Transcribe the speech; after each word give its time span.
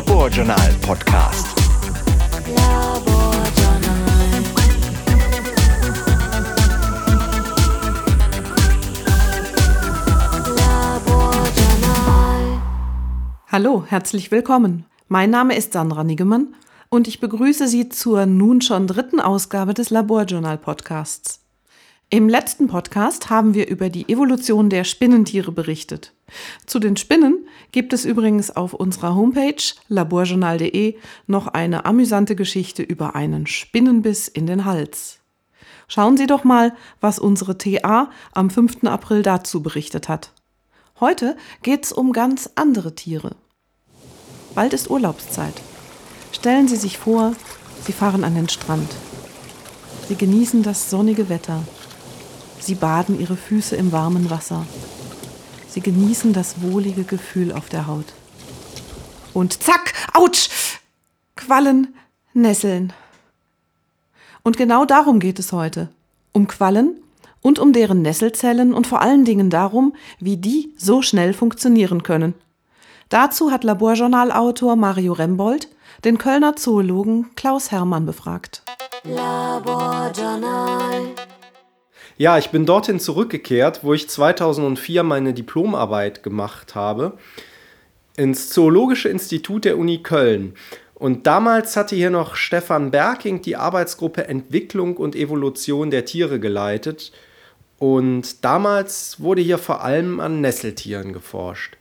Laborjournal 0.00 0.72
Podcast. 0.80 1.46
Hallo, 13.46 13.84
herzlich 13.86 14.30
willkommen. 14.30 14.86
Mein 15.08 15.28
Name 15.28 15.54
ist 15.54 15.74
Sandra 15.74 16.02
Niggemann 16.02 16.54
und 16.88 17.06
ich 17.06 17.20
begrüße 17.20 17.68
Sie 17.68 17.90
zur 17.90 18.24
nun 18.24 18.62
schon 18.62 18.86
dritten 18.86 19.20
Ausgabe 19.20 19.74
des 19.74 19.90
Laborjournal 19.90 20.56
Podcasts. 20.56 21.40
Im 22.08 22.30
letzten 22.30 22.68
Podcast 22.68 23.28
haben 23.28 23.52
wir 23.52 23.68
über 23.68 23.90
die 23.90 24.08
Evolution 24.08 24.70
der 24.70 24.84
Spinnentiere 24.84 25.52
berichtet. 25.52 26.14
Zu 26.66 26.78
den 26.78 26.96
Spinnen 26.96 27.46
gibt 27.72 27.92
es 27.92 28.04
übrigens 28.04 28.50
auf 28.50 28.74
unserer 28.74 29.14
Homepage 29.14 29.62
laborjournal.de 29.88 30.96
noch 31.26 31.46
eine 31.48 31.84
amüsante 31.84 32.36
Geschichte 32.36 32.82
über 32.82 33.14
einen 33.14 33.46
Spinnenbiss 33.46 34.28
in 34.28 34.46
den 34.46 34.64
Hals. 34.64 35.20
Schauen 35.88 36.16
Sie 36.16 36.26
doch 36.26 36.44
mal, 36.44 36.72
was 37.00 37.18
unsere 37.18 37.58
TA 37.58 38.10
am 38.32 38.50
5. 38.50 38.84
April 38.84 39.22
dazu 39.22 39.62
berichtet 39.62 40.08
hat. 40.08 40.32
Heute 41.00 41.36
geht's 41.62 41.92
um 41.92 42.12
ganz 42.12 42.50
andere 42.54 42.94
Tiere. 42.94 43.34
Bald 44.54 44.72
ist 44.72 44.90
Urlaubszeit. 44.90 45.54
Stellen 46.32 46.68
Sie 46.68 46.76
sich 46.76 46.98
vor, 46.98 47.34
Sie 47.84 47.92
fahren 47.92 48.22
an 48.22 48.34
den 48.34 48.48
Strand. 48.48 48.90
Sie 50.08 50.14
genießen 50.16 50.62
das 50.62 50.90
sonnige 50.90 51.28
Wetter. 51.28 51.64
Sie 52.60 52.74
baden 52.74 53.18
Ihre 53.18 53.36
Füße 53.36 53.74
im 53.76 53.90
warmen 53.92 54.28
Wasser. 54.28 54.66
Sie 55.70 55.80
genießen 55.80 56.32
das 56.32 56.62
wohlige 56.62 57.04
Gefühl 57.04 57.52
auf 57.52 57.68
der 57.68 57.86
Haut. 57.86 58.06
Und 59.32 59.62
zack, 59.62 59.94
ouch, 60.14 60.48
Quallen, 61.36 61.94
Nesseln. 62.34 62.92
Und 64.42 64.56
genau 64.56 64.84
darum 64.84 65.20
geht 65.20 65.38
es 65.38 65.52
heute. 65.52 65.88
Um 66.32 66.48
Quallen 66.48 66.96
und 67.40 67.60
um 67.60 67.72
deren 67.72 68.02
Nesselzellen 68.02 68.74
und 68.74 68.88
vor 68.88 69.00
allen 69.00 69.24
Dingen 69.24 69.48
darum, 69.48 69.94
wie 70.18 70.36
die 70.36 70.74
so 70.76 71.02
schnell 71.02 71.32
funktionieren 71.32 72.02
können. 72.02 72.34
Dazu 73.08 73.52
hat 73.52 73.64
Laborjournalautor 73.64 74.76
Mario 74.76 75.12
Rembold 75.12 75.68
den 76.04 76.18
Kölner 76.18 76.56
Zoologen 76.56 77.30
Klaus 77.36 77.70
Hermann 77.70 78.06
befragt. 78.06 78.62
Laborjournal. 79.04 81.14
Ja, 82.20 82.36
ich 82.36 82.50
bin 82.50 82.66
dorthin 82.66 83.00
zurückgekehrt, 83.00 83.82
wo 83.82 83.94
ich 83.94 84.06
2004 84.06 85.02
meine 85.04 85.32
Diplomarbeit 85.32 86.22
gemacht 86.22 86.74
habe, 86.74 87.14
ins 88.14 88.50
Zoologische 88.50 89.08
Institut 89.08 89.64
der 89.64 89.78
Uni 89.78 90.02
Köln. 90.02 90.52
Und 90.92 91.26
damals 91.26 91.78
hatte 91.78 91.96
hier 91.96 92.10
noch 92.10 92.34
Stefan 92.34 92.90
Berking 92.90 93.40
die 93.40 93.56
Arbeitsgruppe 93.56 94.28
Entwicklung 94.28 94.98
und 94.98 95.16
Evolution 95.16 95.90
der 95.90 96.04
Tiere 96.04 96.38
geleitet. 96.38 97.10
Und 97.78 98.44
damals 98.44 99.22
wurde 99.22 99.40
hier 99.40 99.56
vor 99.56 99.82
allem 99.82 100.20
an 100.20 100.42
Nesseltieren 100.42 101.14
geforscht. 101.14 101.78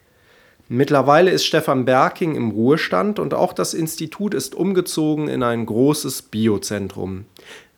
Mittlerweile 0.70 1.32
ist 1.32 1.44
Stefan 1.44 1.84
Berking 1.84 2.36
im 2.36 2.52
Ruhestand 2.52 3.20
und 3.20 3.34
auch 3.34 3.52
das 3.52 3.74
Institut 3.74 4.34
ist 4.34 4.56
umgezogen 4.56 5.28
in 5.28 5.44
ein 5.44 5.66
großes 5.66 6.22
Biozentrum. 6.22 7.26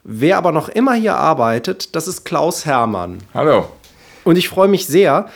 Wer 0.04 0.36
aber 0.36 0.50
noch 0.50 0.68
immer 0.68 0.94
hier 0.94 1.14
arbeitet, 1.14 1.94
das 1.94 2.08
ist 2.08 2.24
Klaus 2.24 2.66
Hermann. 2.66 3.18
Hallo. 3.34 3.68
Und 4.24 4.36
ich 4.36 4.48
freue 4.48 4.66
mich 4.66 4.86
sehr, 4.86 5.28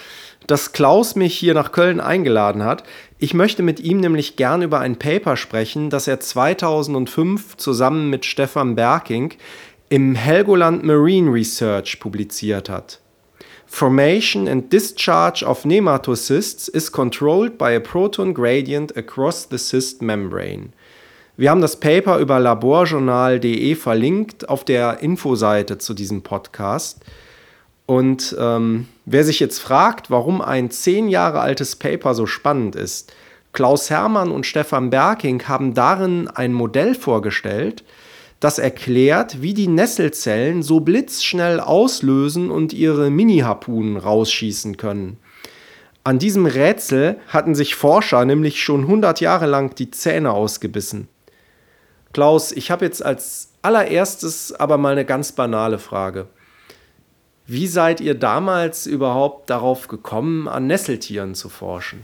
dass 0.48 0.72
Klaus 0.72 1.15
mich 1.15 1.38
hier 1.38 1.54
nach 1.54 1.71
Köln 1.71 2.00
eingeladen 2.00 2.65
hat. 2.65 2.82
Ich 3.19 3.32
möchte 3.32 3.62
mit 3.62 3.78
ihm 3.78 4.00
nämlich 4.00 4.34
gern 4.34 4.62
über 4.62 4.81
ein 4.81 4.99
Paper 4.99 5.37
sprechen, 5.37 5.88
das 5.88 6.09
er 6.09 6.19
2005 6.19 7.56
zusammen 7.56 8.10
mit 8.10 8.25
Stefan 8.25 8.75
Berking 8.75 9.34
im 9.88 10.16
Helgoland 10.16 10.82
Marine 10.82 11.32
Research 11.32 12.00
publiziert 12.00 12.69
hat. 12.69 12.99
Formation 13.66 14.49
and 14.49 14.72
discharge 14.72 15.44
of 15.44 15.65
nematocysts 15.65 16.69
is 16.69 16.91
controlled 16.91 17.56
by 17.56 17.75
a 17.75 17.81
proton 17.81 18.34
gradient 18.34 18.97
across 18.97 19.47
the 19.49 19.59
cyst 19.59 20.03
membrane. 20.03 20.72
Wir 21.38 21.50
haben 21.50 21.60
das 21.60 21.78
Paper 21.78 22.19
über 22.19 22.41
laborjournal.de 22.41 23.74
verlinkt 23.74 24.48
auf 24.48 24.64
der 24.64 25.00
Infoseite 25.00 25.76
zu 25.76 25.92
diesem 25.92 26.22
Podcast. 26.22 27.04
Und 27.84 28.34
ähm, 28.41 28.88
wer 29.04 29.22
sich 29.22 29.38
jetzt 29.38 29.58
fragt, 29.58 30.10
warum 30.10 30.41
ein 30.41 30.70
zehn 30.70 31.08
Jahre 31.08 31.41
altes 31.41 31.76
Paper 31.76 32.14
so 32.14 32.25
spannend 32.25 32.75
ist, 32.75 33.12
Klaus 33.52 33.91
Hermann 33.91 34.30
und 34.30 34.46
Stefan 34.46 34.88
Berking 34.88 35.42
haben 35.44 35.75
darin 35.75 36.28
ein 36.28 36.54
Modell 36.54 36.94
vorgestellt, 36.94 37.84
das 38.41 38.58
erklärt, 38.58 39.42
wie 39.42 39.52
die 39.52 39.69
Nesselzellen 39.69 40.62
so 40.62 40.80
blitzschnell 40.80 41.60
auslösen 41.60 42.50
und 42.50 42.72
ihre 42.72 43.10
Mini-Harpunen 43.10 43.98
rausschießen 43.98 44.78
können. 44.78 45.19
An 46.02 46.19
diesem 46.19 46.46
Rätsel 46.46 47.19
hatten 47.28 47.54
sich 47.54 47.75
Forscher 47.75 48.25
nämlich 48.25 48.62
schon 48.62 48.82
100 48.82 49.20
Jahre 49.20 49.46
lang 49.46 49.75
die 49.75 49.91
Zähne 49.91 50.32
ausgebissen. 50.32 51.08
Klaus, 52.16 52.50
ich 52.50 52.71
habe 52.71 52.87
jetzt 52.87 53.04
als 53.04 53.50
allererstes 53.60 54.54
aber 54.54 54.78
mal 54.78 54.93
eine 54.93 55.04
ganz 55.04 55.32
banale 55.32 55.78
Frage. 55.78 56.28
Wie 57.47 57.66
seid 57.66 58.00
ihr 58.00 58.15
damals 58.15 58.87
überhaupt 58.87 59.50
darauf 59.50 59.87
gekommen, 59.87 60.49
an 60.49 60.66
Nesseltieren 60.66 61.34
zu 61.34 61.50
forschen? 61.50 62.00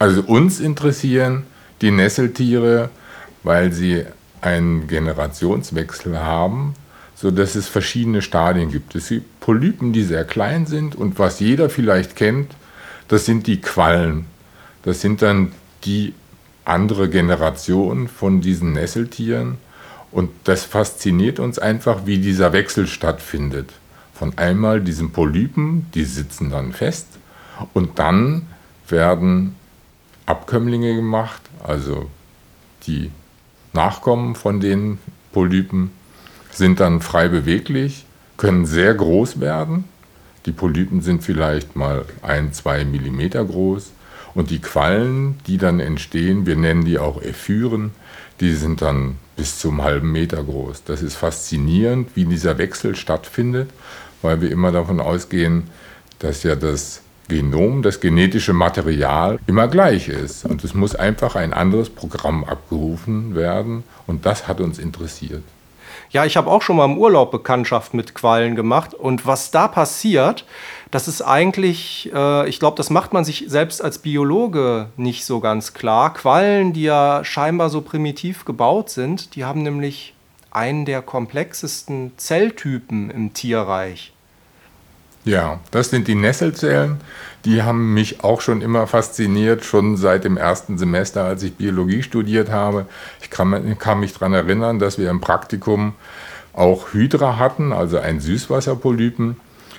Also 0.00 0.22
uns 0.22 0.58
interessieren 0.58 1.46
die 1.80 1.92
Nesseltiere, 1.92 2.90
weil 3.44 3.72
sie 3.72 4.04
einen 4.40 4.88
Generationswechsel 4.88 6.18
haben, 6.18 6.74
sodass 7.14 7.54
es 7.54 7.68
verschiedene 7.68 8.20
Stadien 8.20 8.68
gibt. 8.72 8.96
Es 8.96 9.10
gibt 9.10 9.38
Polypen, 9.38 9.92
die 9.92 10.02
sehr 10.02 10.24
klein 10.24 10.66
sind 10.66 10.96
und 10.96 11.20
was 11.20 11.38
jeder 11.38 11.70
vielleicht 11.70 12.16
kennt, 12.16 12.50
das 13.06 13.26
sind 13.26 13.46
die 13.46 13.60
Quallen. 13.60 14.26
Das 14.82 15.00
sind 15.00 15.22
dann 15.22 15.52
die 15.84 16.14
andere 16.64 17.08
Generation 17.08 18.08
von 18.08 18.40
diesen 18.40 18.72
Nesseltieren 18.72 19.58
und 20.10 20.30
das 20.44 20.64
fasziniert 20.64 21.38
uns 21.38 21.58
einfach, 21.58 22.06
wie 22.06 22.18
dieser 22.18 22.52
Wechsel 22.52 22.86
stattfindet. 22.86 23.70
Von 24.14 24.36
einmal 24.36 24.80
diesen 24.80 25.10
Polypen, 25.10 25.86
die 25.94 26.04
sitzen 26.04 26.50
dann 26.50 26.72
fest 26.72 27.06
und 27.72 27.98
dann 27.98 28.46
werden 28.88 29.56
Abkömmlinge 30.26 30.94
gemacht, 30.94 31.42
also 31.64 32.08
die 32.86 33.10
Nachkommen 33.72 34.34
von 34.34 34.60
den 34.60 34.98
Polypen 35.32 35.90
sind 36.50 36.80
dann 36.80 37.00
frei 37.00 37.28
beweglich, 37.28 38.04
können 38.36 38.66
sehr 38.66 38.94
groß 38.94 39.40
werden. 39.40 39.84
Die 40.44 40.52
Polypen 40.52 41.00
sind 41.00 41.22
vielleicht 41.22 41.74
mal 41.76 42.04
ein, 42.20 42.52
zwei 42.52 42.84
Millimeter 42.84 43.44
groß. 43.44 43.92
Und 44.34 44.50
die 44.50 44.60
Quallen, 44.60 45.38
die 45.46 45.58
dann 45.58 45.80
entstehen, 45.80 46.46
wir 46.46 46.56
nennen 46.56 46.84
die 46.84 46.98
auch 46.98 47.20
Ephyren, 47.20 47.92
die 48.40 48.52
sind 48.54 48.82
dann 48.82 49.18
bis 49.36 49.58
zum 49.58 49.82
halben 49.82 50.10
Meter 50.10 50.42
groß. 50.42 50.84
Das 50.84 51.02
ist 51.02 51.16
faszinierend, 51.16 52.10
wie 52.14 52.24
dieser 52.24 52.58
Wechsel 52.58 52.96
stattfindet, 52.96 53.70
weil 54.20 54.40
wir 54.40 54.50
immer 54.50 54.72
davon 54.72 55.00
ausgehen, 55.00 55.64
dass 56.18 56.42
ja 56.42 56.54
das 56.54 57.02
Genom, 57.28 57.82
das 57.82 58.00
genetische 58.00 58.52
Material 58.52 59.38
immer 59.46 59.68
gleich 59.68 60.08
ist. 60.08 60.44
Und 60.44 60.64
es 60.64 60.74
muss 60.74 60.94
einfach 60.94 61.36
ein 61.36 61.52
anderes 61.52 61.88
Programm 61.88 62.44
abgerufen 62.44 63.34
werden. 63.34 63.84
Und 64.06 64.26
das 64.26 64.48
hat 64.48 64.60
uns 64.60 64.78
interessiert. 64.78 65.42
Ja, 66.12 66.26
ich 66.26 66.36
habe 66.36 66.50
auch 66.50 66.60
schon 66.60 66.76
mal 66.76 66.84
im 66.84 66.98
Urlaub 66.98 67.30
Bekanntschaft 67.30 67.94
mit 67.94 68.14
Quallen 68.14 68.54
gemacht. 68.54 68.92
Und 68.92 69.26
was 69.26 69.50
da 69.50 69.66
passiert, 69.66 70.44
das 70.90 71.08
ist 71.08 71.22
eigentlich, 71.22 72.10
äh, 72.14 72.48
ich 72.48 72.58
glaube, 72.58 72.76
das 72.76 72.90
macht 72.90 73.14
man 73.14 73.24
sich 73.24 73.46
selbst 73.48 73.82
als 73.82 73.98
Biologe 73.98 74.88
nicht 74.96 75.24
so 75.24 75.40
ganz 75.40 75.72
klar. 75.72 76.12
Quallen, 76.12 76.74
die 76.74 76.82
ja 76.82 77.24
scheinbar 77.24 77.70
so 77.70 77.80
primitiv 77.80 78.44
gebaut 78.44 78.90
sind, 78.90 79.34
die 79.34 79.44
haben 79.44 79.62
nämlich 79.62 80.14
einen 80.50 80.84
der 80.84 81.00
komplexesten 81.00 82.12
Zelltypen 82.18 83.10
im 83.10 83.32
Tierreich. 83.32 84.12
Ja, 85.24 85.60
das 85.70 85.88
sind 85.88 86.08
die 86.08 86.14
Nesselzellen. 86.14 87.00
Die 87.44 87.62
haben 87.62 87.92
mich 87.94 88.22
auch 88.22 88.40
schon 88.40 88.62
immer 88.62 88.86
fasziniert, 88.86 89.64
schon 89.64 89.96
seit 89.96 90.24
dem 90.24 90.36
ersten 90.36 90.78
Semester, 90.78 91.24
als 91.24 91.42
ich 91.42 91.54
Biologie 91.54 92.02
studiert 92.02 92.50
habe. 92.50 92.86
Ich 93.20 93.30
kann, 93.30 93.78
kann 93.78 94.00
mich 94.00 94.12
daran 94.12 94.32
erinnern, 94.32 94.78
dass 94.78 94.98
wir 94.98 95.10
im 95.10 95.20
Praktikum 95.20 95.94
auch 96.52 96.92
Hydra 96.92 97.38
hatten, 97.38 97.72
also 97.72 97.98
ein 97.98 98.20
Süßwasserpolypen. 98.20 99.36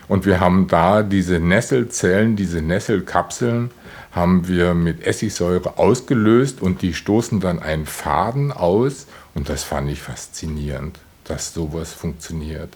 Und 0.09 0.25
wir 0.25 0.41
haben 0.41 0.67
da 0.67 1.03
diese 1.03 1.39
Nesselzellen, 1.39 2.35
diese 2.35 2.61
Nesselkapseln, 2.61 3.71
haben 4.11 4.47
wir 4.47 4.73
mit 4.73 5.07
Essigsäure 5.07 5.77
ausgelöst 5.77 6.61
und 6.61 6.81
die 6.81 6.93
stoßen 6.93 7.39
dann 7.39 7.59
einen 7.59 7.85
Faden 7.85 8.51
aus. 8.51 9.07
Und 9.33 9.49
das 9.49 9.63
fand 9.63 9.89
ich 9.89 10.01
faszinierend, 10.01 10.99
dass 11.23 11.53
sowas 11.53 11.93
funktioniert. 11.93 12.69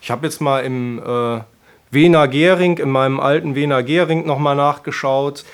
Ich 0.00 0.10
habe 0.10 0.26
jetzt 0.26 0.40
mal 0.40 0.60
im 0.60 1.00
äh, 1.04 1.40
Wiener 1.90 2.28
Gehring, 2.28 2.78
in 2.78 2.90
meinem 2.90 3.20
alten 3.20 3.54
Wiener 3.54 3.82
Gehring 3.82 4.26
nochmal 4.26 4.56
nachgeschaut. 4.56 5.44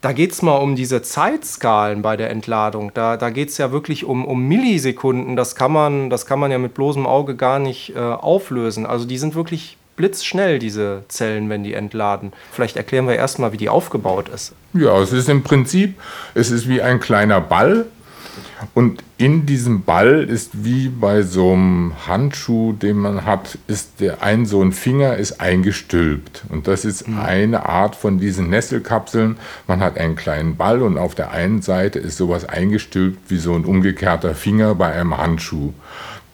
Da 0.00 0.12
geht 0.12 0.32
es 0.32 0.40
mal 0.40 0.56
um 0.56 0.76
diese 0.76 1.02
Zeitskalen 1.02 2.00
bei 2.00 2.16
der 2.16 2.30
Entladung. 2.30 2.90
Da, 2.94 3.18
da 3.18 3.28
geht 3.28 3.50
es 3.50 3.58
ja 3.58 3.70
wirklich 3.70 4.04
um, 4.04 4.24
um 4.24 4.48
Millisekunden. 4.48 5.36
Das 5.36 5.54
kann, 5.54 5.72
man, 5.72 6.08
das 6.08 6.24
kann 6.24 6.38
man 6.38 6.50
ja 6.50 6.58
mit 6.58 6.72
bloßem 6.72 7.06
Auge 7.06 7.36
gar 7.36 7.58
nicht 7.58 7.94
äh, 7.94 7.98
auflösen. 7.98 8.86
Also 8.86 9.04
die 9.04 9.18
sind 9.18 9.34
wirklich 9.34 9.76
blitzschnell, 9.96 10.58
diese 10.58 11.04
Zellen, 11.08 11.50
wenn 11.50 11.62
die 11.62 11.74
entladen. 11.74 12.32
Vielleicht 12.52 12.78
erklären 12.78 13.06
wir 13.06 13.16
erstmal, 13.16 13.52
wie 13.52 13.58
die 13.58 13.68
aufgebaut 13.68 14.30
ist. 14.30 14.54
Ja, 14.72 14.98
es 14.98 15.12
ist 15.12 15.28
im 15.28 15.42
Prinzip, 15.42 16.00
es 16.32 16.50
ist 16.50 16.66
wie 16.66 16.80
ein 16.80 17.00
kleiner 17.00 17.42
Ball, 17.42 17.84
und 18.74 19.02
in 19.16 19.46
diesem 19.46 19.82
Ball 19.82 20.22
ist 20.22 20.64
wie 20.64 20.88
bei 20.88 21.22
so 21.22 21.52
einem 21.52 21.92
Handschuh, 22.06 22.72
den 22.72 22.98
man 22.98 23.24
hat, 23.24 23.58
ist 23.66 24.00
der 24.00 24.22
ein 24.22 24.46
so 24.46 24.62
ein 24.62 24.72
Finger 24.72 25.16
ist 25.16 25.40
eingestülpt. 25.40 26.44
Und 26.48 26.68
das 26.68 26.84
ist 26.84 27.08
mhm. 27.08 27.18
eine 27.18 27.66
Art 27.66 27.96
von 27.96 28.18
diesen 28.18 28.50
Nesselkapseln. 28.50 29.38
Man 29.66 29.80
hat 29.80 29.98
einen 29.98 30.16
kleinen 30.16 30.56
Ball 30.56 30.82
und 30.82 30.98
auf 30.98 31.14
der 31.14 31.30
einen 31.30 31.62
Seite 31.62 31.98
ist 31.98 32.16
sowas 32.16 32.44
eingestülpt 32.44 33.30
wie 33.30 33.38
so 33.38 33.54
ein 33.54 33.64
umgekehrter 33.64 34.34
Finger 34.34 34.74
bei 34.74 34.92
einem 34.92 35.16
Handschuh. 35.16 35.72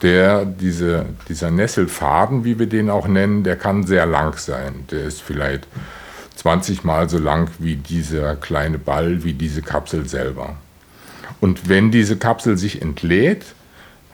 Der, 0.03 0.45
diese, 0.45 1.07
dieser 1.29 1.51
Nesselfaden, 1.51 2.45
wie 2.45 2.59
wir 2.59 2.67
den 2.67 2.91
auch 2.91 3.09
nennen, 3.09 3.45
der 3.45 3.57
kann 3.57 3.87
sehr 3.87 4.05
lang 4.05 4.37
sein. 4.37 4.85
Der 4.91 5.05
ist 5.05 5.23
vielleicht 5.23 5.67
20 6.37 6.85
Mal 6.85 7.09
so 7.09 7.19
lang 7.19 7.51
wie 7.59 7.77
dieser 7.77 8.37
kleine 8.37 8.79
Ball, 8.79 9.25
wie 9.25 9.33
diese 9.33 9.63
Kapsel 9.63 10.07
selber. 10.07 10.57
Und 11.41 11.69
wenn 11.69 11.91
diese 11.91 12.17
Kapsel 12.17 12.57
sich 12.57 12.83
entlädt, 12.83 13.45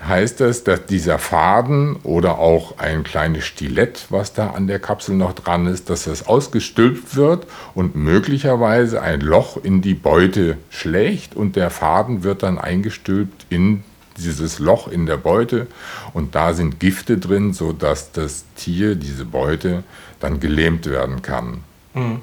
heißt 0.06 0.40
das, 0.40 0.64
dass 0.64 0.86
dieser 0.86 1.19
Faden 1.19 1.96
oder 2.02 2.38
auch 2.38 2.78
ein 2.78 3.04
kleines 3.04 3.44
Stilett, 3.44 4.06
was 4.10 4.32
da 4.32 4.50
an 4.50 4.66
der 4.66 4.80
Kapsel 4.80 5.14
noch 5.14 5.32
dran 5.32 5.66
ist, 5.66 5.90
dass 5.90 6.04
das 6.04 6.26
ausgestülpt 6.26 7.14
wird 7.14 7.46
und 7.74 7.94
möglicherweise 7.94 9.00
ein 9.00 9.20
Loch 9.20 9.62
in 9.62 9.80
die 9.80 9.94
Beute 9.94 10.58
schlägt 10.70 11.36
und 11.36 11.56
der 11.56 11.70
Faden 11.70 12.24
wird 12.24 12.42
dann 12.42 12.58
eingestülpt 12.58 13.46
in 13.48 13.84
dieses 14.19 14.58
Loch 14.58 14.88
in 14.88 15.06
der 15.06 15.16
Beute 15.16 15.69
und 16.12 16.34
da 16.34 16.52
sind 16.52 16.80
Gifte 16.80 17.19
drin, 17.19 17.52
sodass 17.52 18.12
das 18.12 18.44
Tier, 18.56 18.96
diese 18.96 19.24
Beute, 19.24 19.84
dann 20.20 20.40
gelähmt 20.40 20.86
werden 20.86 21.22
kann. 21.22 21.60
Mhm. 21.94 22.20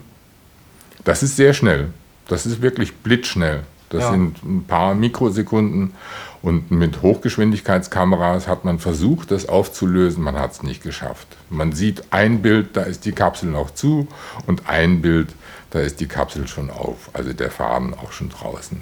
Das 1.04 1.24
ist 1.24 1.38
sehr 1.38 1.54
schnell. 1.54 1.90
Das 2.28 2.46
ist 2.46 2.62
wirklich 2.62 2.98
blitzschnell. 2.98 3.64
Das 3.90 4.04
ja. 4.04 4.12
sind 4.12 4.44
ein 4.44 4.66
paar 4.66 4.96
Mikrosekunden. 4.96 5.94
Und 6.42 6.72
mit 6.72 7.02
Hochgeschwindigkeitskameras 7.02 8.48
hat 8.48 8.64
man 8.64 8.80
versucht, 8.80 9.32
das 9.32 9.50
aufzulösen. 9.50 10.24
Man 10.24 10.40
hat 10.40 10.54
es 10.54 10.64
nicht 10.64 10.82
geschafft. 10.82 11.28
Man 11.50 11.74
sieht 11.74 12.04
ein 12.12 12.42
Bild, 12.42 12.78
da 12.78 12.84
ist 12.84 13.06
die 13.06 13.12
Kapsel 13.12 13.50
noch 13.50 13.72
zu 13.72 14.08
und 14.48 14.70
ein 14.70 15.02
Bild, 15.02 15.30
da 15.72 15.80
ist 15.80 16.00
die 16.00 16.08
Kapsel 16.08 16.48
schon 16.48 16.70
auf. 16.70 17.10
Also 17.14 17.34
der 17.34 17.52
Faden 17.52 17.94
auch 17.94 18.14
schon 18.14 18.30
draußen. 18.30 18.82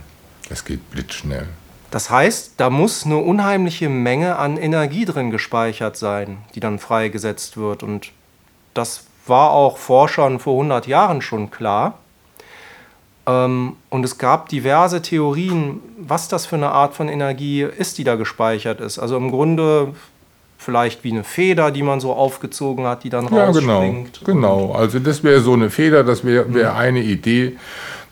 Das 0.50 0.66
geht 0.66 0.92
blitzschnell. 0.92 1.48
Das 1.90 2.10
heißt, 2.10 2.54
da 2.58 2.70
muss 2.70 3.06
eine 3.06 3.18
unheimliche 3.18 3.90
Menge 3.90 4.36
an 4.36 4.58
Energie 4.58 5.06
drin 5.06 5.32
gespeichert 5.32 5.98
sein, 5.98 6.40
die 6.54 6.60
dann 6.60 6.80
freigesetzt 6.80 7.58
wird. 7.58 7.82
Und 7.82 8.12
das 8.74 9.06
war 9.26 9.52
auch 9.52 9.78
Forschern 9.78 10.40
vor 10.40 10.54
100 10.54 10.86
Jahren 10.88 11.22
schon 11.22 11.50
klar. 11.50 11.98
Ähm, 13.28 13.74
und 13.90 14.06
es 14.06 14.18
gab 14.18 14.50
diverse 14.50 15.02
Theorien, 15.02 15.82
was 16.00 16.30
das 16.30 16.46
für 16.46 16.56
eine 16.56 16.70
Art 16.70 16.96
von 16.96 17.10
Energie 17.10 17.62
ist, 17.62 17.98
die 17.98 18.04
da 18.04 18.16
gespeichert 18.16 18.80
ist. 18.80 18.98
Also 18.98 19.18
im 19.18 19.30
Grunde 19.30 19.94
vielleicht 20.58 21.04
wie 21.04 21.12
eine 21.12 21.24
Feder, 21.24 21.70
die 21.72 21.84
man 21.84 22.00
so 22.00 22.14
aufgezogen 22.14 22.86
hat, 22.86 23.04
die 23.04 23.10
dann 23.10 23.32
ja, 23.32 23.46
rausspringt. 23.46 24.22
Genau, 24.26 24.68
genau. 24.68 24.72
Also 24.74 25.00
das 25.00 25.24
wäre 25.24 25.42
so 25.42 25.54
eine 25.54 25.70
Feder, 25.70 26.04
das 26.04 26.26
wäre 26.26 26.52
wär 26.54 26.72
mhm. 26.72 26.78
eine 26.78 27.04
Idee, 27.04 27.58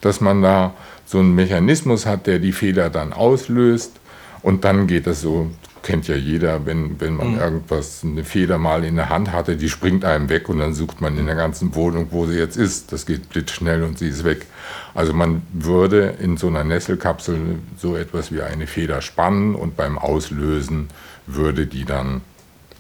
dass 0.02 0.22
man 0.22 0.42
da 0.42 0.74
so 1.06 1.20
einen 1.20 1.34
Mechanismus 1.34 2.06
hat, 2.06 2.28
der 2.28 2.40
die 2.40 2.52
Feder 2.52 2.90
dann 2.90 3.14
auslöst. 3.14 3.94
Und 4.42 4.64
dann 4.64 4.86
geht 4.86 5.08
das 5.08 5.22
so 5.22 5.48
kennt 5.86 6.08
ja 6.08 6.16
jeder, 6.16 6.66
wenn, 6.66 7.00
wenn 7.00 7.16
man 7.16 7.34
mhm. 7.34 7.40
irgendwas, 7.40 8.04
eine 8.04 8.24
Feder 8.24 8.58
mal 8.58 8.84
in 8.84 8.96
der 8.96 9.10
Hand 9.10 9.32
hatte, 9.32 9.56
die 9.56 9.70
springt 9.70 10.04
einem 10.04 10.30
weg 10.30 10.50
und 10.50 10.58
dann 10.58 10.74
sucht 10.74 11.00
man 11.00 11.18
in 11.18 11.28
der 11.28 11.36
ganzen 11.36 11.76
Wohnung, 11.76 12.08
wo 12.10 12.26
sie 12.26 12.38
jetzt 12.38 12.58
ist. 12.58 12.92
Das 12.92 13.06
geht 13.06 13.30
blitzschnell 13.30 13.84
und 13.84 14.00
sie 14.00 14.10
ist 14.10 14.24
weg. 14.24 14.48
Also 14.96 15.14
man 15.14 15.44
würde 15.54 16.16
in 16.20 16.38
so 16.38 16.48
einer 16.48 16.64
Nesselkapsel 16.64 17.60
so 17.78 17.96
etwas 17.96 18.32
wie 18.32 18.42
eine 18.42 18.66
Feder 18.66 19.02
spannen 19.02 19.54
und 19.54 19.78
beim 19.78 20.00
Auslösen 20.00 20.88
würde 21.28 21.68
die 21.68 21.86
dann 21.86 22.22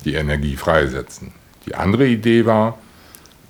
die 0.03 0.15
Energie 0.15 0.55
freisetzen. 0.55 1.31
Die 1.67 1.75
andere 1.75 2.07
Idee 2.07 2.47
war, 2.47 2.79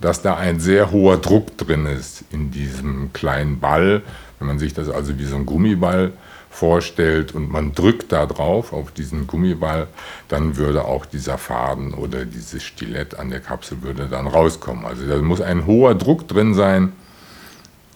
dass 0.01 0.21
da 0.21 0.35
ein 0.35 0.59
sehr 0.59 0.91
hoher 0.91 1.17
Druck 1.17 1.57
drin 1.57 1.85
ist 1.85 2.25
in 2.29 2.51
diesem 2.51 3.13
kleinen 3.13 3.61
Ball. 3.61 4.01
Wenn 4.39 4.47
man 4.49 4.59
sich 4.59 4.73
das 4.73 4.89
also 4.89 5.17
wie 5.17 5.25
so 5.25 5.37
ein 5.37 5.45
Gummiball 5.45 6.11
vorstellt 6.55 7.35
und 7.35 7.51
man 7.51 7.73
drückt 7.73 8.11
da 8.11 8.25
drauf 8.25 8.73
auf 8.73 8.91
diesen 8.91 9.27
Gummiball, 9.27 9.87
dann 10.29 10.55
würde 10.55 10.85
auch 10.85 11.05
dieser 11.05 11.37
Faden 11.37 11.93
oder 11.93 12.25
dieses 12.25 12.63
Stilett 12.63 13.19
an 13.19 13.29
der 13.29 13.41
Kapsel 13.41 13.81
würde 13.81 14.07
dann 14.07 14.27
rauskommen. 14.27 14.85
Also 14.85 15.05
da 15.05 15.17
muss 15.17 15.41
ein 15.41 15.65
hoher 15.65 15.95
Druck 15.95 16.27
drin 16.27 16.53
sein 16.53 16.93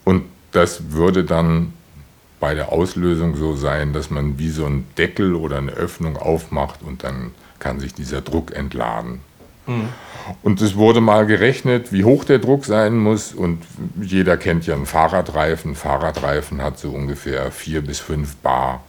und 0.04 0.24
das 0.52 0.92
würde 0.92 1.24
dann 1.24 1.74
bei 2.40 2.54
der 2.54 2.72
Auslösung 2.72 3.36
so 3.36 3.56
sein, 3.56 3.94
dass 3.94 4.10
man 4.10 4.40
wie 4.40 4.50
so 4.50 4.66
einen 4.66 4.88
Deckel 4.98 5.36
oder 5.36 5.58
eine 5.58 5.72
Öffnung 5.72 6.18
aufmacht 6.18 6.82
und 6.84 7.04
dann 7.04 7.32
kann 7.60 7.80
sich 7.80 7.94
dieser 7.94 8.22
Druck 8.22 8.56
entladen. 8.56 9.20
Mhm. 9.70 9.90
Und 10.44 10.62
es 10.62 10.76
wurde 10.76 11.02
mal 11.02 11.26
gerechnet, 11.26 11.92
wie 11.92 12.04
hoch 12.04 12.24
der 12.24 12.40
Druck 12.40 12.66
sein 12.66 12.98
muss. 12.98 13.34
Und 13.34 13.64
jeder 14.02 14.38
kennt 14.38 14.68
ja 14.68 14.76
einen 14.76 14.86
Fahrradreifen. 14.86 15.76
Fahrradreifen 15.76 16.62
hat 16.62 16.78
so 16.80 16.92
ungefähr 16.92 17.52
vier 17.52 17.82
bis 17.82 18.00
fünf 18.00 18.36
Bar. 18.38 18.84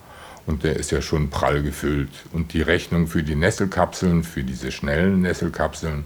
Und 0.47 0.65
der 0.65 0.77
ist 0.77 0.91
ja 0.91 1.01
schon 1.01 1.31
prall 1.31 1.63
gefüllt. 1.63 2.11
Und 2.33 2.53
die 2.53 2.63
Rechnung 2.63 3.07
für 3.07 3.23
die 3.23 3.37
Nesselkapseln, 3.37 4.25
für 4.25 4.43
diese 4.43 4.73
schnellen 4.73 5.23
Nesselkapseln, 5.23 6.05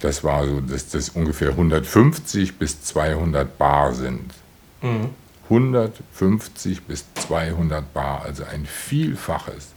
das 0.00 0.24
war 0.24 0.46
so, 0.46 0.60
dass 0.60 0.88
das 0.88 1.10
ungefähr 1.10 1.50
150 1.50 2.58
bis 2.58 2.82
200 2.82 3.56
Bar 3.56 3.94
sind. 3.94 4.32
Mhm. 4.82 5.10
150 5.44 6.82
bis 6.82 7.04
200 7.14 7.92
Bar, 7.92 8.22
also 8.24 8.44
ein 8.44 8.66
Vielfaches. 8.66 9.68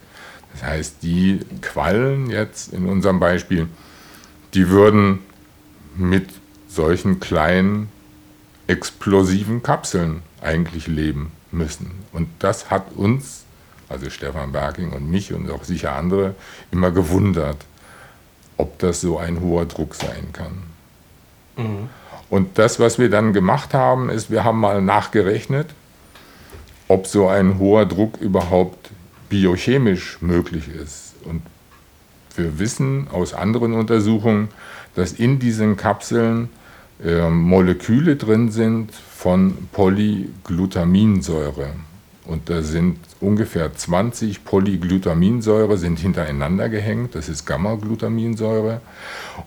Das 0.53 0.63
heißt, 0.63 1.03
die 1.03 1.41
Quallen 1.61 2.29
jetzt 2.29 2.73
in 2.73 2.87
unserem 2.87 3.19
Beispiel, 3.19 3.67
die 4.57 4.69
würden 4.69 5.19
mit 5.95 6.29
solchen 6.67 7.19
kleinen 7.19 7.89
explosiven 8.65 9.61
Kapseln 9.61 10.23
eigentlich 10.41 10.87
leben 10.87 11.31
müssen. 11.51 11.91
Und 12.11 12.27
das 12.39 12.71
hat 12.71 12.93
uns, 12.95 13.43
also 13.87 14.09
Stefan 14.09 14.51
Berking 14.51 14.93
und 14.93 15.11
mich 15.11 15.31
und 15.31 15.51
auch 15.51 15.63
sicher 15.63 15.95
andere, 15.95 16.33
immer 16.71 16.89
gewundert, 16.89 17.57
ob 18.57 18.79
das 18.79 18.99
so 18.99 19.19
ein 19.19 19.41
hoher 19.41 19.67
Druck 19.67 19.93
sein 19.93 20.33
kann. 20.33 20.63
Mhm. 21.55 21.89
Und 22.31 22.57
das, 22.57 22.79
was 22.79 22.97
wir 22.97 23.11
dann 23.11 23.33
gemacht 23.33 23.75
haben, 23.75 24.09
ist, 24.09 24.31
wir 24.31 24.43
haben 24.43 24.59
mal 24.59 24.81
nachgerechnet, 24.81 25.69
ob 26.87 27.05
so 27.05 27.27
ein 27.27 27.59
hoher 27.59 27.85
Druck 27.85 28.17
überhaupt 28.17 28.89
biochemisch 29.29 30.17
möglich 30.19 30.67
ist. 30.67 31.13
Und 31.25 31.43
wir 32.37 32.59
wissen 32.59 33.07
aus 33.11 33.33
anderen 33.33 33.73
Untersuchungen, 33.73 34.49
dass 34.95 35.13
in 35.13 35.39
diesen 35.39 35.77
Kapseln 35.77 36.49
äh, 37.03 37.29
Moleküle 37.29 38.15
drin 38.15 38.51
sind 38.51 38.91
von 38.93 39.67
Polyglutaminsäure. 39.71 41.69
Und 42.25 42.49
da 42.49 42.61
sind 42.61 42.97
ungefähr 43.21 43.73
20 43.73 44.43
Polyglutaminsäure 44.43 45.77
sind 45.77 45.97
hintereinander 45.99 46.67
gehängt. 46.67 47.15
Das 47.15 47.29
ist 47.29 47.45
Gamma-Glutaminsäure. 47.45 48.81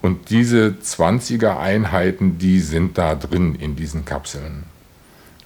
Und 0.01 0.31
diese 0.31 0.77
20er 0.83 1.59
Einheiten, 1.59 2.39
die 2.39 2.61
sind 2.61 2.97
da 2.97 3.15
drin 3.15 3.55
in 3.55 3.77
diesen 3.77 4.07
Kapseln. 4.07 4.65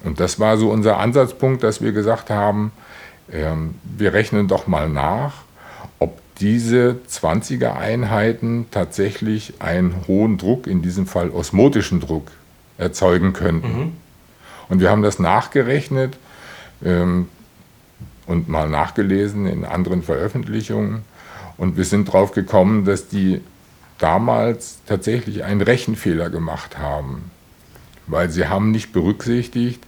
Und 0.04 0.20
das 0.20 0.38
war 0.38 0.58
so 0.58 0.70
unser 0.70 0.98
Ansatzpunkt, 0.98 1.64
dass 1.64 1.82
wir 1.82 1.92
gesagt 1.92 2.30
haben, 2.30 2.70
äh, 3.28 3.50
wir 3.82 4.12
rechnen 4.12 4.46
doch 4.46 4.66
mal 4.66 4.88
nach, 4.88 5.42
diese 6.40 6.96
20er 7.08 7.76
Einheiten 7.76 8.66
tatsächlich 8.70 9.54
einen 9.60 10.06
hohen 10.08 10.36
Druck, 10.36 10.66
in 10.66 10.82
diesem 10.82 11.06
Fall 11.06 11.30
osmotischen 11.30 12.00
Druck, 12.00 12.30
erzeugen 12.76 13.32
könnten. 13.32 13.78
Mhm. 13.78 13.92
Und 14.68 14.80
wir 14.80 14.90
haben 14.90 15.02
das 15.02 15.18
nachgerechnet 15.18 16.16
ähm, 16.84 17.28
und 18.26 18.48
mal 18.48 18.68
nachgelesen 18.68 19.46
in 19.46 19.64
anderen 19.64 20.02
Veröffentlichungen. 20.02 21.02
Und 21.56 21.76
wir 21.76 21.84
sind 21.84 22.08
darauf 22.08 22.32
gekommen, 22.32 22.84
dass 22.84 23.08
die 23.08 23.40
damals 23.98 24.78
tatsächlich 24.86 25.44
einen 25.44 25.60
Rechenfehler 25.60 26.30
gemacht 26.30 26.78
haben, 26.78 27.30
weil 28.06 28.28
sie 28.30 28.48
haben 28.48 28.72
nicht 28.72 28.92
berücksichtigt, 28.92 29.84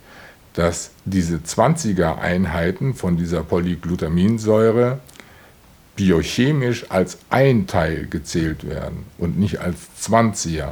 dass 0.54 0.90
diese 1.04 1.36
20er 1.38 2.18
Einheiten 2.18 2.94
von 2.94 3.16
dieser 3.16 3.42
Polyglutaminsäure 3.42 5.00
biochemisch 5.96 6.86
als 6.90 7.18
ein 7.30 7.66
Teil 7.66 8.06
gezählt 8.08 8.68
werden 8.68 9.06
und 9.18 9.38
nicht 9.38 9.60
als 9.60 9.76
20er. 10.02 10.68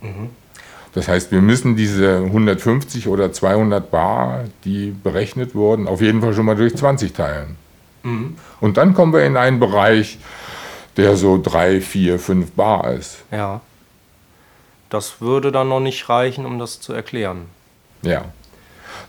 Mhm. 0.00 0.30
Das 0.92 1.08
heißt, 1.08 1.30
wir 1.30 1.40
müssen 1.40 1.76
diese 1.76 2.18
150 2.18 3.08
oder 3.08 3.32
200 3.32 3.90
Bar, 3.90 4.44
die 4.64 4.90
berechnet 4.90 5.54
wurden, 5.54 5.86
auf 5.86 6.00
jeden 6.00 6.20
Fall 6.20 6.34
schon 6.34 6.46
mal 6.46 6.56
durch 6.56 6.76
20 6.76 7.12
teilen. 7.12 7.56
Mhm. 8.02 8.36
Und 8.60 8.76
dann 8.76 8.94
kommen 8.94 9.12
wir 9.12 9.24
in 9.24 9.36
einen 9.36 9.60
Bereich, 9.60 10.18
der 10.96 11.16
so 11.16 11.40
3, 11.40 11.80
4, 11.80 12.18
5 12.18 12.50
Bar 12.52 12.92
ist. 12.94 13.18
Ja. 13.30 13.60
Das 14.88 15.20
würde 15.20 15.52
dann 15.52 15.68
noch 15.68 15.80
nicht 15.80 16.08
reichen, 16.08 16.44
um 16.44 16.58
das 16.58 16.80
zu 16.80 16.92
erklären. 16.92 17.46
Ja. 18.02 18.24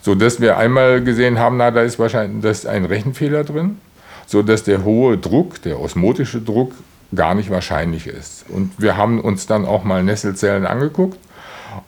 So 0.03 0.13
dass 0.15 0.39
wir 0.39 0.58
einmal 0.58 1.03
gesehen 1.03 1.39
haben, 1.39 1.58
na, 1.58 1.72
da 1.72 1.82
ist 1.82 1.98
wahrscheinlich 1.98 2.44
das 2.44 2.60
ist 2.60 2.65
ein 2.68 2.86
Rechenfehler 2.86 3.44
drin, 3.44 3.80
so 4.25 4.42
dass 4.42 4.63
der 4.63 4.84
hohe 4.84 5.18
Druck, 5.18 5.62
der 5.62 5.80
osmotische 5.80 6.42
Druck, 6.42 6.74
gar 7.13 7.36
nicht 7.36 7.50
wahrscheinlich 7.50 8.08
ist. 8.08 8.46
Und 8.50 8.72
wir 8.78 8.98
haben 8.98 9.20
uns 9.20 9.46
dann 9.46 9.66
auch 9.66 9.84
mal 9.84 10.04
Nesselzellen 10.04 10.66
angeguckt 10.66 11.20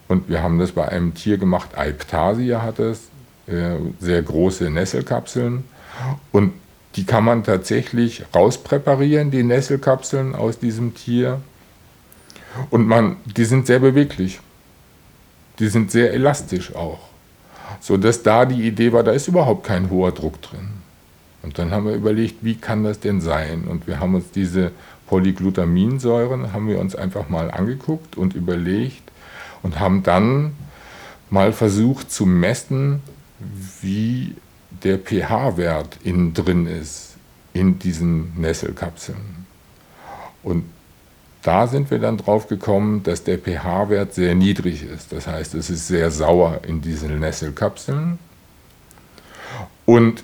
und 0.08 0.30
wir 0.30 0.44
haben 0.44 0.60
das 0.60 0.72
bei 0.72 0.88
einem 0.88 1.14
Tier 1.14 1.38
gemacht, 1.38 1.78
Aiptasia 1.78 2.62
hat 2.62 2.80
es, 2.80 3.10
äh, 3.48 3.76
sehr 4.00 4.22
große 4.22 4.70
Nesselkapseln. 4.70 5.66
Und 6.32 6.54
die 6.96 7.06
kann 7.06 7.24
man 7.24 7.44
tatsächlich 7.44 8.24
rauspräparieren, 8.34 9.32
die 9.32 9.44
Nesselkapseln 9.44 10.36
aus 10.36 10.60
diesem 10.60 10.94
Tier. 10.94 11.42
Und 12.70 12.88
man, 12.88 13.18
die 13.26 13.46
sind 13.46 13.66
sehr 13.66 13.80
beweglich. 13.80 14.40
Die 15.60 15.68
sind 15.68 15.92
sehr 15.92 16.14
elastisch 16.14 16.76
auch. 16.76 17.00
So 17.80 17.98
dass 17.98 18.24
da 18.24 18.46
die 18.46 18.68
Idee 18.68 18.94
war, 18.94 19.04
da 19.04 19.12
ist 19.12 19.28
überhaupt 19.28 19.66
kein 19.66 19.90
hoher 19.90 20.12
Druck 20.12 20.42
drin. 20.42 20.83
Und 21.44 21.60
dann 21.60 21.72
haben 21.72 21.86
wir 21.86 21.94
überlegt, 21.94 22.38
wie 22.42 22.56
kann 22.56 22.84
das 22.84 23.00
denn 23.00 23.22
sein? 23.22 23.66
Und 23.66 23.86
wir 23.86 24.00
haben 24.00 24.16
uns 24.16 24.32
diese 24.32 24.72
Polyglutaminsäuren, 25.08 26.54
haben 26.54 26.68
wir 26.68 26.80
uns 26.80 26.96
einfach 26.96 27.30
mal 27.30 27.52
angeguckt 27.52 28.18
und 28.18 28.34
überlegt 28.34 29.04
und 29.62 29.80
haben 29.80 30.04
dann 30.04 30.54
mal 31.30 31.52
versucht 31.52 32.12
zu 32.12 32.26
messen, 32.26 33.02
wie 33.82 34.36
der 34.84 34.98
pH-Wert 34.98 36.00
innen 36.04 36.34
drin 36.34 36.66
ist 36.66 37.16
in 37.54 37.78
diesen 37.78 38.40
Nesselkapseln. 38.40 39.46
Und 40.44 40.66
da 41.42 41.68
sind 41.68 41.92
wir 41.92 42.00
dann 42.00 42.18
drauf 42.18 42.48
gekommen, 42.48 43.04
dass 43.04 43.24
der 43.24 43.38
pH-Wert 43.38 44.14
sehr 44.14 44.34
niedrig 44.34 44.84
ist. 44.84 45.12
Das 45.12 45.28
heißt, 45.28 45.56
es 45.56 45.70
ist 45.70 45.88
sehr 45.88 46.10
sauer 46.10 46.62
in 46.66 46.82
diesen 46.82 47.20
Nesselkapseln. 47.20 48.18
Und 49.86 50.24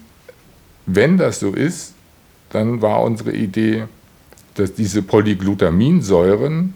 wenn 0.96 1.18
das 1.18 1.40
so 1.40 1.54
ist, 1.54 1.94
dann 2.50 2.82
war 2.82 3.04
unsere 3.04 3.32
Idee, 3.32 3.86
dass 4.56 4.74
diese 4.74 5.02
Polyglutaminsäuren 5.02 6.74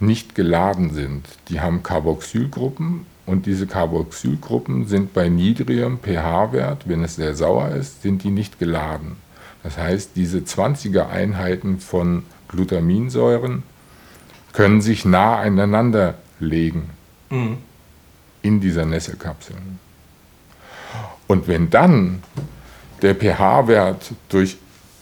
nicht 0.00 0.34
geladen 0.34 0.92
sind. 0.92 1.26
Die 1.48 1.60
haben 1.60 1.82
Carboxylgruppen 1.82 3.06
und 3.26 3.46
diese 3.46 3.66
Carboxylgruppen 3.66 4.86
sind 4.86 5.12
bei 5.12 5.28
niedrigem 5.28 5.98
pH-Wert, 5.98 6.88
wenn 6.88 7.02
es 7.02 7.16
sehr 7.16 7.34
sauer 7.34 7.70
ist, 7.70 8.02
sind 8.02 8.22
die 8.22 8.30
nicht 8.30 8.58
geladen. 8.58 9.16
Das 9.62 9.76
heißt, 9.76 10.12
diese 10.14 10.38
20er 10.38 11.08
Einheiten 11.08 11.80
von 11.80 12.22
Glutaminsäuren 12.48 13.62
können 14.52 14.80
sich 14.80 15.04
nah 15.04 15.36
aneinander 15.38 16.14
legen 16.40 16.90
mhm. 17.30 17.58
in 18.42 18.60
dieser 18.60 18.86
Nesselkapsel. 18.86 19.56
Und 21.26 21.48
wenn 21.48 21.70
dann 21.70 22.22
der 23.02 23.14
pH-Wert 23.14 24.12
durch 24.28 24.56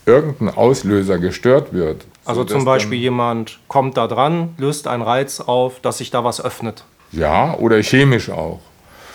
irgendeinen 0.06 0.56
Auslöser 0.56 1.18
gestört 1.18 1.72
wird. 1.72 2.04
Also 2.24 2.44
zum 2.44 2.64
Beispiel 2.64 2.98
jemand 2.98 3.58
kommt 3.68 3.96
da 3.96 4.06
dran, 4.06 4.54
löst 4.58 4.88
einen 4.88 5.02
Reiz 5.02 5.40
auf, 5.40 5.80
dass 5.80 5.98
sich 5.98 6.10
da 6.10 6.24
was 6.24 6.40
öffnet. 6.40 6.84
Ja, 7.12 7.54
oder 7.54 7.80
chemisch 7.82 8.30
auch. 8.30 8.60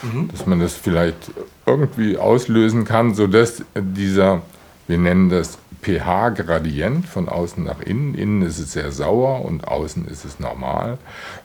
Mhm. 0.01 0.29
Dass 0.29 0.45
man 0.45 0.59
das 0.59 0.73
vielleicht 0.73 1.31
irgendwie 1.65 2.17
auslösen 2.17 2.85
kann, 2.85 3.13
sodass 3.13 3.63
dieser, 3.75 4.41
wir 4.87 4.97
nennen 4.97 5.29
das 5.29 5.57
pH-Gradient 5.81 7.05
von 7.05 7.27
außen 7.27 7.63
nach 7.63 7.81
innen. 7.81 8.15
Innen 8.15 8.41
ist 8.43 8.59
es 8.59 8.73
sehr 8.73 8.91
sauer 8.91 9.43
und 9.43 9.67
außen 9.67 10.07
ist 10.07 10.25
es 10.25 10.39
normal. 10.39 10.97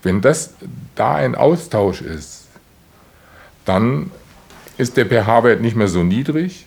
Wenn 0.03 0.21
das 0.21 0.55
da 0.95 1.17
ein 1.17 1.35
Austausch 1.35 2.01
ist, 2.01 2.47
dann 3.65 4.11
ist 4.79 4.97
der 4.97 5.07
pH-Wert 5.07 5.61
nicht 5.61 5.77
mehr 5.77 5.89
so 5.89 6.03
niedrig 6.03 6.67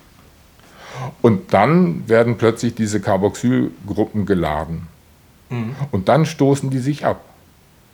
und 1.22 1.54
dann 1.54 2.08
werden 2.08 2.38
plötzlich 2.38 2.76
diese 2.76 3.00
Carboxylgruppen 3.00 4.26
geladen. 4.26 4.88
Mhm. 5.50 5.76
Und 5.92 6.10
dann 6.10 6.26
stoßen 6.26 6.70
die 6.70 6.80
sich 6.80 7.06
ab, 7.06 7.22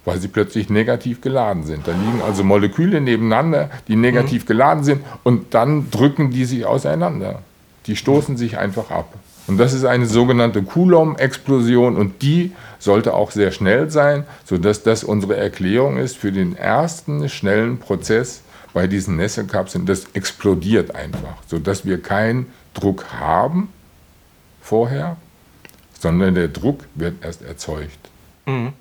weil 0.03 0.20
sie 0.20 0.27
plötzlich 0.27 0.70
negativ 0.70 1.22
geladen 1.22 1.63
sind. 1.63 1.88
Da 1.88 1.91
liegen 1.91 2.22
also 2.22 2.44
Moleküle 2.44 3.01
nebeneinander, 3.01 3.70
die 3.88 3.96
negativ 3.96 4.44
mhm. 4.44 4.48
geladen 4.48 4.84
sind 4.84 5.01
und 5.24 5.53
dann 5.53 5.89
drücken 5.89 6.32
die 6.32 6.46
sich 6.46 6.65
auseinander. 6.65 7.41
Die 7.88 7.96
stoßen 7.96 8.38
sich 8.38 8.58
einfach 8.58 8.91
ab. 8.91 9.13
Und 9.48 9.60
das 9.60 9.74
ist 9.74 9.86
eine 9.86 10.08
sogenannte 10.08 10.63
Coulomb-Explosion 10.63 11.96
und 11.98 12.24
die 12.24 12.51
sollte 12.79 13.13
auch 13.13 13.29
sehr 13.29 13.51
schnell 13.51 13.91
sein, 13.91 14.24
sodass 14.44 14.82
das 14.82 15.03
unsere 15.03 15.36
Erklärung 15.38 15.98
ist 15.98 16.17
für 16.17 16.32
den 16.32 16.55
ersten 16.55 17.29
schnellen 17.29 17.77
Prozess 17.77 18.41
bei 18.74 18.88
diesen 18.88 19.17
Nesselkapseln. 19.17 19.86
Das 19.86 20.05
explodiert 20.13 20.96
einfach, 20.96 21.44
sodass 21.48 21.86
wir 21.86 22.01
keinen 22.01 22.48
Druck 22.75 23.05
haben 23.12 23.70
vorher, 24.62 25.17
sondern 26.00 26.36
der 26.36 26.48
Druck 26.48 26.86
wird 26.94 27.24
erst 27.24 27.41
erzeugt. 27.41 27.98
Mhm. 28.46 28.74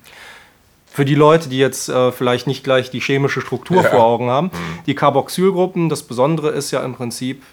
Für 0.85 1.05
die 1.05 1.15
Leute, 1.15 1.49
die 1.49 1.57
jetzt 1.57 1.89
äh, 1.89 2.11
vielleicht 2.11 2.47
nicht 2.47 2.63
gleich 2.63 2.89
die 2.89 3.01
chemische 3.01 3.41
Struktur 3.41 3.83
ja. 3.83 3.89
vor 3.89 4.03
Augen 4.03 4.29
haben, 4.29 4.47
mhm. 4.47 4.79
die 4.85 4.95
Carboxylgruppen, 4.95 5.89
das 5.89 6.03
Besondere 6.03 6.51
ist 6.51 6.71
ja 6.71 6.83
im 6.83 6.93
Prinzip, 6.93 7.43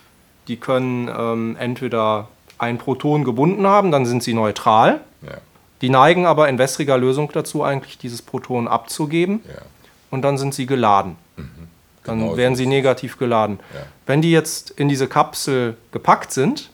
die 0.49 0.57
können 0.57 1.09
ähm, 1.09 1.57
entweder 1.59 2.29
ein 2.59 2.79
Proton 2.79 3.25
gebunden 3.25 3.67
haben, 3.67 3.91
dann 3.91 4.07
sind 4.07 4.23
sie 4.23 4.35
neutral. 4.35 5.01
Ja. 5.23 5.39
Die 5.81 5.89
neigen 5.89 6.27
aber 6.27 6.49
in 6.49 6.59
wässriger 6.59 6.97
Lösung 6.97 7.31
dazu, 7.33 7.65
eigentlich 7.65 7.99
dieses 7.99 8.23
Proton 8.23 8.69
abzugeben. 8.69 9.41
Ja. 9.49 9.63
Und 10.11 10.23
dann 10.23 10.39
sind 10.39 10.55
sie 10.55 10.67
geladen. 10.67 11.17
Dann 12.05 12.19
genau 12.19 12.37
werden 12.37 12.57
sie 12.57 12.67
negativ 12.67 13.19
geladen. 13.19 13.61
Ja. 13.75 13.81
Wenn 14.07 14.23
die 14.23 14.33
jetzt 14.33 14.71
in 14.71 14.89
diese 14.89 15.07
Kapsel 15.07 15.77
gepackt 15.93 16.33
sind 16.33 16.71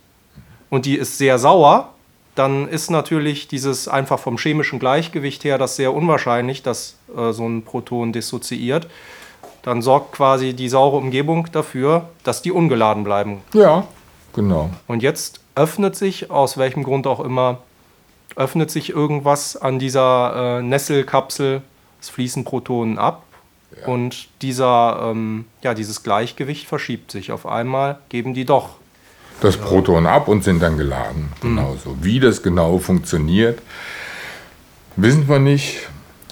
und 0.70 0.87
die 0.87 0.97
ist 0.97 1.18
sehr 1.18 1.38
sauer, 1.38 1.90
dann 2.35 2.68
ist 2.68 2.90
natürlich 2.90 3.49
dieses 3.49 3.88
einfach 3.88 4.18
vom 4.18 4.38
chemischen 4.38 4.78
Gleichgewicht 4.78 5.44
her 5.44 5.58
das 5.58 5.76
sehr 5.76 5.92
unwahrscheinlich, 5.92 6.62
dass 6.62 6.97
äh, 7.16 7.32
so 7.32 7.47
ein 7.47 7.62
Proton 7.62 8.12
dissoziiert. 8.12 8.87
Dann 9.62 9.82
sorgt 9.82 10.12
quasi 10.12 10.54
die 10.54 10.68
saure 10.68 10.97
Umgebung 10.97 11.49
dafür, 11.52 12.08
dass 12.23 12.40
die 12.40 12.52
ungeladen 12.52 13.02
bleiben. 13.02 13.42
Ja, 13.52 13.87
genau. 14.35 14.70
Und 14.87 15.02
jetzt 15.02 15.40
öffnet 15.56 15.97
sich, 15.97 16.30
aus 16.30 16.56
welchem 16.56 16.85
Grund 16.85 17.06
auch 17.08 17.20
immer, 17.20 17.58
öffnet 18.37 18.70
sich 18.70 18.90
irgendwas 18.90 19.56
an 19.56 19.80
dieser 19.80 20.58
äh, 20.58 20.62
Nesselkapsel, 20.62 21.62
es 22.00 22.08
fließen 22.08 22.44
Protonen 22.44 22.99
ab 22.99 23.25
ja. 23.80 23.87
und 23.87 24.28
dieser, 24.42 25.11
ähm, 25.11 25.47
ja, 25.62 25.75
dieses 25.75 26.02
Gleichgewicht 26.02 26.66
verschiebt 26.66 27.11
sich. 27.11 27.32
Auf 27.32 27.47
einmal 27.47 27.99
geben 28.08 28.35
die 28.35 28.44
doch 28.44 28.76
das 29.40 29.56
Proton 29.56 30.06
ab 30.06 30.28
und 30.28 30.42
sind 30.44 30.61
dann 30.61 30.76
geladen. 30.76 31.28
Mhm. 31.42 31.56
Genauso. 31.56 31.97
Wie 32.00 32.20
das 32.20 32.42
genau 32.42 32.78
funktioniert, 32.78 33.61
wissen 34.97 35.28
wir 35.28 35.38
nicht. 35.38 35.88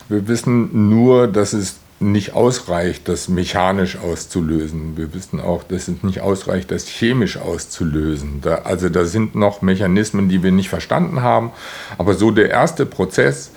Wir 0.08 0.26
wissen 0.28 0.88
nur, 0.88 1.26
dass 1.28 1.52
es 1.52 1.76
nicht 1.98 2.34
ausreicht, 2.34 3.08
das 3.08 3.28
mechanisch 3.28 3.96
auszulösen. 3.96 4.96
Wir 4.96 5.14
wissen 5.14 5.40
auch, 5.40 5.62
dass 5.64 5.88
es 5.88 6.02
nicht 6.02 6.20
ausreicht, 6.20 6.70
das 6.70 6.86
chemisch 6.86 7.38
auszulösen. 7.38 8.40
Da, 8.42 8.56
also 8.64 8.88
da 8.88 9.04
sind 9.06 9.34
noch 9.34 9.62
Mechanismen, 9.62 10.28
die 10.28 10.42
wir 10.42 10.52
nicht 10.52 10.68
verstanden 10.68 11.22
haben. 11.22 11.52
Aber 11.96 12.14
so 12.14 12.30
der 12.30 12.50
erste 12.50 12.84
Prozess, 12.84 13.50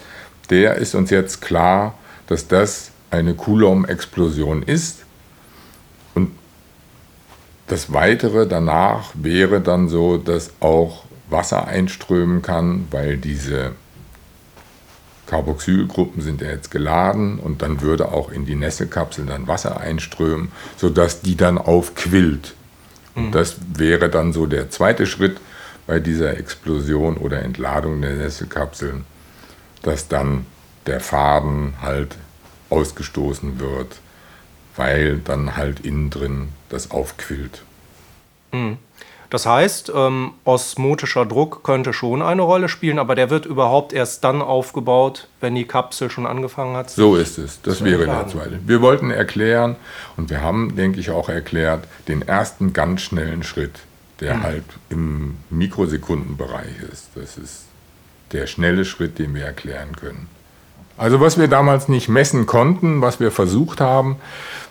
der 0.49 0.75
ist 0.75 0.95
uns 0.95 1.09
jetzt 1.09 1.41
klar, 1.41 1.95
dass 2.27 2.47
das 2.47 2.91
eine 3.11 3.33
Coulomb-Explosion 3.33 4.63
ist. 4.63 5.05
Und 6.15 6.31
das 7.67 7.93
Weitere 7.93 8.47
danach 8.47 9.11
wäre 9.13 9.61
dann 9.61 9.89
so, 9.89 10.17
dass 10.17 10.51
auch 10.59 11.03
Wasser 11.29 11.67
einströmen 11.67 12.41
kann, 12.41 12.87
weil 12.91 13.17
diese 13.17 13.71
Carboxylgruppen 15.27 16.21
sind 16.23 16.41
ja 16.41 16.47
jetzt 16.49 16.71
geladen 16.71 17.39
und 17.39 17.61
dann 17.61 17.81
würde 17.81 18.11
auch 18.11 18.31
in 18.31 18.45
die 18.45 18.55
Nesselkapsel 18.55 19.27
dann 19.27 19.47
Wasser 19.47 19.79
einströmen, 19.79 20.51
sodass 20.75 21.21
die 21.21 21.37
dann 21.37 21.59
aufquillt. 21.59 22.55
Und 23.15 23.27
mhm. 23.27 23.31
das 23.31 23.57
wäre 23.75 24.09
dann 24.09 24.33
so 24.33 24.47
der 24.47 24.71
zweite 24.71 25.05
Schritt 25.05 25.39
bei 25.85 25.99
dieser 25.99 26.37
Explosion 26.37 27.17
oder 27.17 27.43
Entladung 27.43 28.01
der 28.01 28.15
Nesselkapseln, 28.15 29.05
dass 29.83 30.07
dann 30.07 30.47
der 30.87 30.99
Faden 30.99 31.75
halt 31.81 32.17
ausgestoßen 32.69 33.59
wird, 33.59 33.99
weil 34.75 35.19
dann 35.19 35.55
halt 35.55 35.81
innen 35.81 36.09
drin 36.09 36.49
das 36.69 36.91
aufquillt. 36.91 37.63
Mhm. 38.51 38.77
Das 39.29 39.45
heißt, 39.45 39.91
ähm, 39.95 40.31
osmotischer 40.43 41.25
Druck 41.25 41.63
könnte 41.63 41.93
schon 41.93 42.23
eine 42.23 42.41
Rolle 42.41 42.67
spielen, 42.67 42.97
aber 42.97 43.13
der 43.13 43.29
wird 43.29 43.45
überhaupt 43.45 43.93
erst 43.93 44.23
dann 44.23 44.41
aufgebaut, 44.41 45.27
wenn 45.39 45.53
die 45.53 45.65
Kapsel 45.65 46.09
schon 46.09 46.25
angefangen 46.25 46.75
hat. 46.75 46.89
So 46.89 47.15
ist 47.15 47.37
es. 47.37 47.61
Das 47.61 47.83
wäre 47.83 48.05
der 48.05 48.27
zweite. 48.27 48.59
Wir 48.65 48.81
wollten 48.81 49.11
erklären, 49.11 49.75
und 50.17 50.31
wir 50.31 50.41
haben, 50.41 50.75
denke 50.75 50.99
ich, 50.99 51.11
auch 51.11 51.29
erklärt, 51.29 51.87
den 52.07 52.23
ersten 52.23 52.73
ganz 52.73 53.01
schnellen 53.01 53.43
Schritt, 53.43 53.81
der 54.19 54.37
mhm. 54.37 54.43
halt 54.43 54.65
im 54.89 55.37
Mikrosekundenbereich 55.51 56.81
ist. 56.91 57.09
Das 57.13 57.37
ist 57.37 57.65
der 58.31 58.47
schnelle 58.47 58.83
Schritt, 58.83 59.19
den 59.19 59.35
wir 59.35 59.45
erklären 59.45 59.95
können. 59.95 60.27
Also 60.99 61.21
was 61.21 61.39
wir 61.39 61.47
damals 61.47 61.87
nicht 61.87 62.09
messen 62.09 62.45
konnten, 62.45 63.01
was 63.01 63.21
wir 63.21 63.31
versucht 63.31 63.79
haben, 63.79 64.17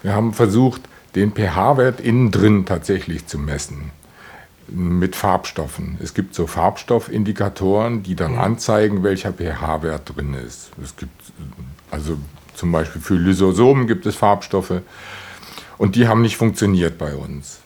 wir 0.03 0.15
haben 0.15 0.35
versucht, 0.35 0.83
den 1.15 1.33
pH-Wert 1.33 2.01
innen 2.01 2.31
drin 2.31 2.67
tatsächlich 2.67 3.27
zu 3.27 3.39
messen 3.39 3.93
mit 4.69 5.17
Farbstoffen. 5.17 5.97
Es 6.03 6.13
gibt 6.13 6.35
so 6.35 6.47
Farbstoffindikatoren, 6.47 8.03
die 8.03 8.15
dann 8.15 8.33
mhm. 8.33 8.41
anzeigen, 8.41 9.03
welcher 9.03 9.33
pH-Wert 9.33 10.15
drin 10.15 10.35
ist. 10.35 10.69
Es 10.85 10.95
gibt 10.97 11.33
also 11.91 12.19
zum 12.55 12.73
Beispiel 12.73 13.01
für 13.01 13.15
Lysosomen 13.15 13.87
gibt 13.87 14.05
es 14.05 14.15
Farbstoffe 14.15 14.83
und 15.79 15.97
die 15.97 16.09
haben 16.09 16.21
nicht 16.21 16.37
funktioniert 16.37 16.99
bei 16.99 17.15
uns. 17.15 17.61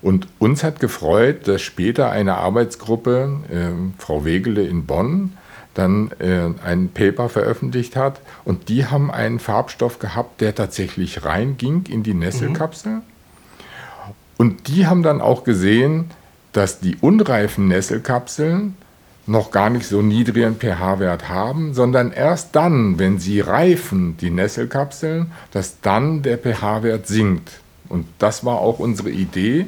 Und 0.00 0.26
uns 0.40 0.64
hat 0.64 0.80
gefreut, 0.80 1.46
dass 1.46 1.62
später 1.62 2.10
eine 2.10 2.34
Arbeitsgruppe, 2.34 3.30
äh, 3.48 4.02
Frau 4.02 4.24
Wegele 4.24 4.64
in 4.66 4.86
Bonn, 4.86 5.34
dann 5.74 6.10
äh, 6.18 6.50
ein 6.64 6.88
Paper 6.88 7.28
veröffentlicht 7.28 7.96
hat 7.96 8.20
und 8.44 8.68
die 8.68 8.86
haben 8.86 9.10
einen 9.10 9.38
Farbstoff 9.38 9.98
gehabt, 9.98 10.40
der 10.40 10.54
tatsächlich 10.54 11.24
reinging 11.24 11.84
in 11.88 12.02
die 12.02 12.14
Nesselkapsel. 12.14 12.92
Mhm. 12.92 13.02
Und 14.36 14.68
die 14.68 14.86
haben 14.86 15.02
dann 15.02 15.20
auch 15.20 15.44
gesehen, 15.44 16.10
dass 16.52 16.80
die 16.80 16.96
unreifen 16.96 17.68
Nesselkapseln 17.68 18.76
noch 19.26 19.50
gar 19.52 19.70
nicht 19.70 19.86
so 19.86 20.02
niedrigen 20.02 20.56
pH-Wert 20.56 21.28
haben, 21.28 21.74
sondern 21.74 22.12
erst 22.12 22.56
dann, 22.56 22.98
wenn 22.98 23.18
sie 23.18 23.40
reifen, 23.40 24.16
die 24.16 24.30
Nesselkapseln, 24.30 25.30
dass 25.52 25.80
dann 25.80 26.22
der 26.22 26.38
pH-Wert 26.38 27.06
sinkt. 27.06 27.50
Und 27.88 28.06
das 28.18 28.44
war 28.44 28.58
auch 28.58 28.78
unsere 28.78 29.10
Idee, 29.10 29.66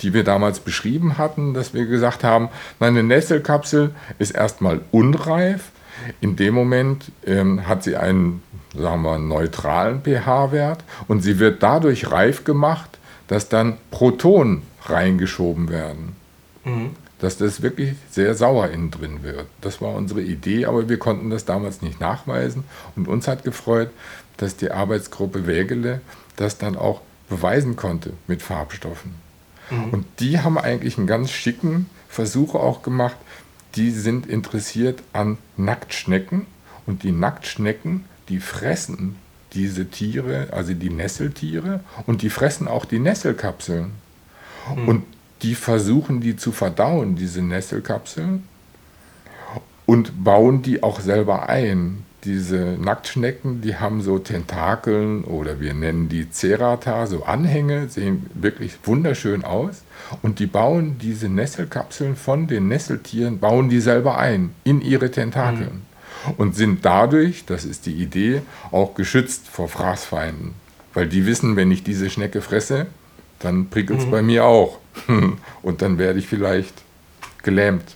die 0.00 0.14
wir 0.14 0.24
damals 0.24 0.60
beschrieben 0.60 1.18
hatten, 1.18 1.54
dass 1.54 1.74
wir 1.74 1.86
gesagt 1.86 2.24
haben, 2.24 2.48
eine 2.80 3.02
Nesselkapsel 3.02 3.94
ist 4.18 4.32
erstmal 4.32 4.80
unreif. 4.90 5.70
In 6.20 6.36
dem 6.36 6.54
Moment 6.54 7.10
ähm, 7.26 7.66
hat 7.66 7.82
sie 7.82 7.96
einen, 7.96 8.42
sagen 8.76 9.02
wir, 9.02 9.18
neutralen 9.18 10.02
pH-Wert 10.02 10.84
und 11.08 11.22
sie 11.22 11.38
wird 11.38 11.62
dadurch 11.62 12.10
reif 12.10 12.44
gemacht, 12.44 12.98
dass 13.28 13.48
dann 13.48 13.78
Protonen 13.90 14.62
reingeschoben 14.82 15.68
werden. 15.68 16.14
Mhm. 16.64 16.90
Dass 17.18 17.38
das 17.38 17.62
wirklich 17.62 17.94
sehr 18.10 18.34
sauer 18.34 18.68
innen 18.68 18.90
drin 18.90 19.22
wird. 19.22 19.46
Das 19.62 19.80
war 19.80 19.94
unsere 19.94 20.20
Idee, 20.20 20.66
aber 20.66 20.88
wir 20.88 20.98
konnten 20.98 21.30
das 21.30 21.46
damals 21.46 21.80
nicht 21.80 21.98
nachweisen. 21.98 22.64
Und 22.94 23.08
uns 23.08 23.26
hat 23.26 23.42
gefreut, 23.42 23.88
dass 24.36 24.56
die 24.56 24.70
Arbeitsgruppe 24.70 25.46
Wägele 25.46 26.02
das 26.36 26.58
dann 26.58 26.76
auch 26.76 27.00
beweisen 27.30 27.74
konnte 27.74 28.12
mit 28.26 28.42
Farbstoffen. 28.42 29.25
Mhm. 29.70 29.90
Und 29.90 30.06
die 30.20 30.40
haben 30.40 30.58
eigentlich 30.58 30.98
einen 30.98 31.06
ganz 31.06 31.30
schicken 31.30 31.86
Versuch 32.08 32.54
auch 32.54 32.82
gemacht. 32.82 33.16
Die 33.74 33.90
sind 33.90 34.26
interessiert 34.26 35.02
an 35.12 35.36
Nacktschnecken 35.58 36.46
und 36.86 37.02
die 37.02 37.12
Nacktschnecken, 37.12 38.06
die 38.30 38.40
fressen 38.40 39.16
diese 39.52 39.90
Tiere, 39.90 40.48
also 40.52 40.72
die 40.72 40.88
Nesseltiere, 40.88 41.80
und 42.06 42.22
die 42.22 42.30
fressen 42.30 42.68
auch 42.68 42.86
die 42.86 42.98
Nesselkapseln. 42.98 43.92
Mhm. 44.74 44.88
Und 44.88 45.04
die 45.42 45.54
versuchen 45.54 46.22
die 46.22 46.36
zu 46.36 46.52
verdauen, 46.52 47.16
diese 47.16 47.42
Nesselkapseln, 47.42 48.44
und 49.84 50.24
bauen 50.24 50.62
die 50.62 50.82
auch 50.82 51.00
selber 51.00 51.50
ein. 51.50 52.05
Diese 52.26 52.76
Nacktschnecken, 52.80 53.60
die 53.60 53.76
haben 53.76 54.02
so 54.02 54.18
Tentakeln 54.18 55.22
oder 55.22 55.60
wir 55.60 55.74
nennen 55.74 56.08
die 56.08 56.26
Cerata, 56.28 57.06
so 57.06 57.22
Anhänge, 57.22 57.88
sehen 57.88 58.26
wirklich 58.34 58.78
wunderschön 58.82 59.44
aus. 59.44 59.84
Und 60.22 60.40
die 60.40 60.46
bauen 60.46 60.98
diese 61.00 61.28
Nesselkapseln 61.28 62.16
von 62.16 62.48
den 62.48 62.66
Nesseltieren, 62.66 63.38
bauen 63.38 63.68
die 63.68 63.80
selber 63.80 64.18
ein 64.18 64.50
in 64.64 64.80
ihre 64.80 65.12
Tentakeln. 65.12 65.82
Mhm. 66.26 66.32
Und 66.36 66.56
sind 66.56 66.84
dadurch, 66.84 67.44
das 67.44 67.64
ist 67.64 67.86
die 67.86 67.94
Idee, 67.94 68.42
auch 68.72 68.94
geschützt 68.94 69.46
vor 69.46 69.68
Fraßfeinden. 69.68 70.54
Weil 70.94 71.06
die 71.06 71.26
wissen, 71.26 71.54
wenn 71.54 71.70
ich 71.70 71.84
diese 71.84 72.10
Schnecke 72.10 72.40
fresse, 72.40 72.86
dann 73.38 73.70
prickelt 73.70 74.00
es 74.00 74.06
mhm. 74.06 74.10
bei 74.10 74.22
mir 74.22 74.46
auch. 74.46 74.80
Und 75.62 75.80
dann 75.80 75.98
werde 75.98 76.18
ich 76.18 76.26
vielleicht 76.26 76.74
gelähmt. 77.44 77.94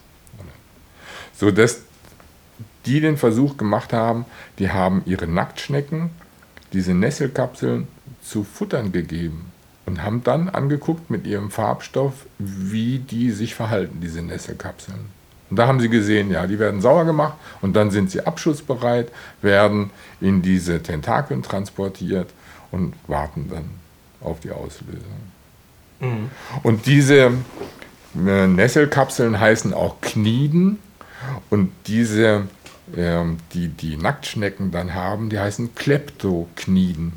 So 1.34 1.50
dass 1.50 1.80
die 2.86 3.00
den 3.00 3.16
Versuch 3.16 3.56
gemacht 3.56 3.92
haben, 3.92 4.24
die 4.58 4.70
haben 4.70 5.02
ihre 5.06 5.26
Nacktschnecken, 5.26 6.10
diese 6.72 6.94
Nesselkapseln 6.94 7.88
zu 8.22 8.44
futtern 8.44 8.92
gegeben 8.92 9.52
und 9.86 10.02
haben 10.02 10.22
dann 10.22 10.48
angeguckt 10.48 11.10
mit 11.10 11.26
ihrem 11.26 11.50
Farbstoff, 11.50 12.26
wie 12.38 12.98
die 12.98 13.30
sich 13.30 13.54
verhalten, 13.54 14.00
diese 14.00 14.22
Nesselkapseln. 14.22 15.20
Und 15.50 15.56
da 15.58 15.66
haben 15.66 15.80
sie 15.80 15.88
gesehen, 15.88 16.30
ja, 16.30 16.46
die 16.46 16.60
werden 16.60 16.80
sauer 16.80 17.04
gemacht 17.04 17.34
und 17.60 17.74
dann 17.74 17.90
sind 17.90 18.10
sie 18.10 18.24
abschussbereit, 18.24 19.08
werden 19.42 19.90
in 20.20 20.42
diese 20.42 20.80
Tentakeln 20.82 21.42
transportiert 21.42 22.28
und 22.70 22.94
warten 23.08 23.48
dann 23.50 23.64
auf 24.20 24.38
die 24.40 24.52
Auslösung. 24.52 25.02
Mhm. 25.98 26.30
Und 26.62 26.86
diese 26.86 27.32
äh, 28.14 28.46
Nesselkapseln 28.46 29.40
heißen 29.40 29.74
auch 29.74 30.00
Kniden 30.00 30.78
und 31.50 31.72
diese, 31.86 32.46
die 32.86 33.68
die 33.68 33.96
Nacktschnecken 33.96 34.70
dann 34.70 34.94
haben, 34.94 35.30
die 35.30 35.38
heißen 35.38 35.74
Kleptokniden. 35.74 37.12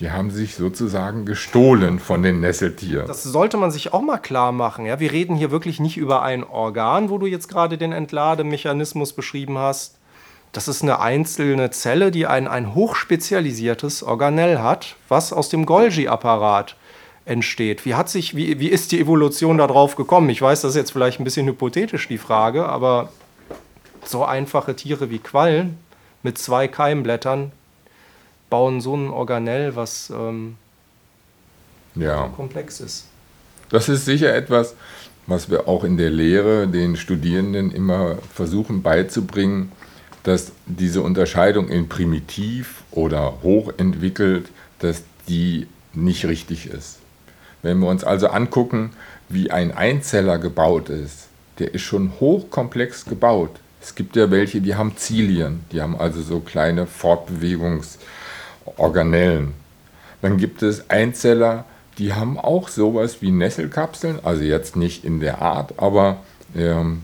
Die 0.00 0.10
haben 0.10 0.32
sich 0.32 0.56
sozusagen 0.56 1.26
gestohlen 1.26 2.00
von 2.00 2.24
den 2.24 2.40
Nesseltieren. 2.40 3.06
Das 3.06 3.22
sollte 3.22 3.56
man 3.56 3.70
sich 3.70 3.92
auch 3.92 4.02
mal 4.02 4.18
klar 4.18 4.50
machen. 4.50 4.84
Ja? 4.84 4.98
Wir 4.98 5.12
reden 5.12 5.36
hier 5.36 5.52
wirklich 5.52 5.78
nicht 5.78 5.96
über 5.96 6.22
ein 6.22 6.42
Organ, 6.42 7.08
wo 7.08 7.18
du 7.18 7.26
jetzt 7.26 7.48
gerade 7.48 7.78
den 7.78 7.92
Entlademechanismus 7.92 9.12
beschrieben 9.12 9.58
hast. 9.58 9.94
Das 10.50 10.66
ist 10.66 10.82
eine 10.82 10.98
einzelne 10.98 11.70
Zelle, 11.70 12.10
die 12.10 12.26
ein, 12.26 12.48
ein 12.48 12.74
hochspezialisiertes 12.74 14.02
Organell 14.02 14.58
hat, 14.58 14.96
was 15.08 15.32
aus 15.32 15.50
dem 15.50 15.66
Golgi-Apparat 15.66 16.76
entsteht. 17.24 17.86
Wie, 17.86 17.94
hat 17.94 18.08
sich, 18.08 18.34
wie, 18.34 18.58
wie 18.58 18.68
ist 18.68 18.92
die 18.92 19.00
Evolution 19.00 19.58
darauf 19.58 19.94
gekommen? 19.96 20.28
Ich 20.30 20.42
weiß, 20.42 20.62
das 20.62 20.70
ist 20.70 20.76
jetzt 20.76 20.92
vielleicht 20.92 21.20
ein 21.20 21.24
bisschen 21.24 21.46
hypothetisch 21.46 22.08
die 22.08 22.18
Frage, 22.18 22.66
aber 22.66 23.10
so 24.04 24.24
einfache 24.24 24.76
Tiere 24.76 25.10
wie 25.10 25.18
Quallen 25.18 25.78
mit 26.22 26.38
zwei 26.38 26.68
Keimblättern 26.68 27.52
bauen 28.50 28.80
so 28.80 28.94
ein 28.94 29.08
Organell, 29.08 29.76
was 29.76 30.10
ähm, 30.10 30.56
ja. 31.94 32.28
komplex 32.36 32.80
ist. 32.80 33.06
Das 33.70 33.88
ist 33.88 34.04
sicher 34.04 34.34
etwas, 34.34 34.74
was 35.26 35.50
wir 35.50 35.68
auch 35.68 35.84
in 35.84 35.96
der 35.96 36.10
Lehre 36.10 36.68
den 36.68 36.96
Studierenden 36.96 37.70
immer 37.70 38.16
versuchen 38.34 38.82
beizubringen, 38.82 39.72
dass 40.22 40.52
diese 40.66 41.02
Unterscheidung 41.02 41.68
in 41.68 41.88
primitiv 41.88 42.84
oder 42.90 43.42
hochentwickelt, 43.42 44.48
dass 44.78 45.02
die 45.28 45.66
nicht 45.94 46.26
richtig 46.26 46.66
ist. 46.66 46.98
Wenn 47.62 47.78
wir 47.78 47.88
uns 47.88 48.04
also 48.04 48.28
angucken, 48.28 48.92
wie 49.28 49.50
ein 49.50 49.72
Einzeller 49.72 50.38
gebaut 50.38 50.88
ist, 50.88 51.28
der 51.58 51.74
ist 51.74 51.82
schon 51.82 52.12
hochkomplex 52.20 53.04
gebaut. 53.04 53.60
Es 53.82 53.94
gibt 53.96 54.16
ja 54.16 54.30
welche, 54.30 54.60
die 54.60 54.76
haben 54.76 54.96
Zilien, 54.96 55.64
die 55.72 55.82
haben 55.82 55.98
also 55.98 56.22
so 56.22 56.38
kleine 56.38 56.86
Fortbewegungsorganellen. 56.86 59.54
Dann 60.22 60.36
gibt 60.36 60.62
es 60.62 60.88
Einzeller, 60.88 61.64
die 61.98 62.14
haben 62.14 62.38
auch 62.38 62.68
sowas 62.68 63.20
wie 63.22 63.32
Nesselkapseln, 63.32 64.20
also 64.22 64.42
jetzt 64.42 64.76
nicht 64.76 65.04
in 65.04 65.18
der 65.18 65.42
Art, 65.42 65.74
aber 65.78 66.18
ähm, 66.56 67.02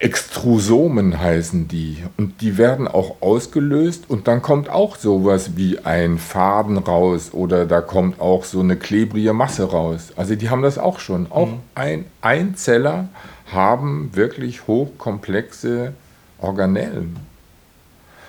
Extrusomen 0.00 1.20
heißen 1.20 1.66
die 1.66 1.98
und 2.16 2.40
die 2.40 2.56
werden 2.56 2.86
auch 2.86 3.16
ausgelöst 3.20 4.04
und 4.08 4.28
dann 4.28 4.42
kommt 4.42 4.70
auch 4.70 4.96
sowas 4.96 5.56
wie 5.56 5.80
ein 5.80 6.18
Faden 6.18 6.78
raus 6.78 7.30
oder 7.32 7.66
da 7.66 7.80
kommt 7.80 8.20
auch 8.20 8.44
so 8.44 8.60
eine 8.60 8.76
klebrige 8.76 9.32
Masse 9.32 9.64
raus. 9.64 10.12
Also 10.14 10.36
die 10.36 10.50
haben 10.50 10.62
das 10.62 10.78
auch 10.78 11.00
schon. 11.00 11.26
Auch 11.30 11.48
mhm. 11.48 11.60
ein 11.74 12.04
Einzeller 12.20 13.08
haben 13.52 14.14
wirklich 14.14 14.66
hochkomplexe 14.66 15.94
Organellen, 16.38 17.16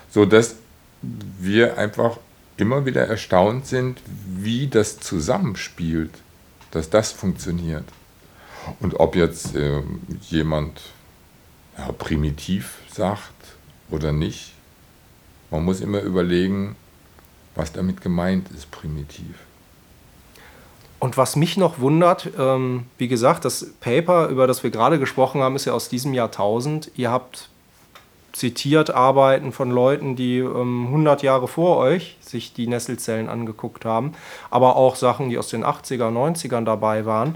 so 0.09 0.25
dass 0.25 0.55
wir 1.01 1.77
einfach 1.77 2.17
immer 2.57 2.85
wieder 2.85 3.07
erstaunt 3.07 3.67
sind, 3.67 4.01
wie 4.05 4.67
das 4.67 4.99
zusammenspielt, 4.99 6.11
dass 6.71 6.89
das 6.89 7.11
funktioniert. 7.11 7.85
Und 8.79 8.99
ob 8.99 9.15
jetzt 9.15 9.55
äh, 9.55 9.81
jemand 10.29 10.81
ja, 11.77 11.91
primitiv 11.93 12.79
sagt 12.91 13.33
oder 13.89 14.11
nicht. 14.11 14.53
Man 15.49 15.63
muss 15.63 15.81
immer 15.81 16.01
überlegen, 16.01 16.75
was 17.55 17.71
damit 17.71 18.01
gemeint 18.01 18.49
ist, 18.51 18.69
primitiv. 18.69 19.35
Und 20.99 21.17
was 21.17 21.35
mich 21.35 21.55
noch 21.55 21.79
wundert, 21.79 22.29
ähm, 22.37 22.85
wie 22.97 23.07
gesagt, 23.07 23.45
das 23.45 23.67
Paper, 23.79 24.27
über 24.27 24.47
das 24.47 24.63
wir 24.63 24.69
gerade 24.69 24.99
gesprochen 24.99 25.41
haben, 25.41 25.55
ist 25.55 25.65
ja 25.65 25.73
aus 25.73 25.87
diesem 25.87 26.13
Jahrtausend. 26.13 26.91
Ihr 26.95 27.09
habt 27.09 27.49
zitiert 28.33 28.91
Arbeiten 28.91 29.51
von 29.51 29.71
Leuten, 29.71 30.15
die 30.15 30.37
ähm, 30.39 30.87
100 30.87 31.23
Jahre 31.23 31.47
vor 31.47 31.77
euch 31.77 32.17
sich 32.21 32.53
die 32.53 32.67
Nesselzellen 32.67 33.27
angeguckt 33.27 33.85
haben, 33.85 34.13
aber 34.49 34.75
auch 34.75 34.95
Sachen, 34.95 35.29
die 35.29 35.37
aus 35.37 35.49
den 35.49 35.63
80er, 35.63 36.11
90ern 36.11 36.63
dabei 36.63 37.05
waren. 37.05 37.35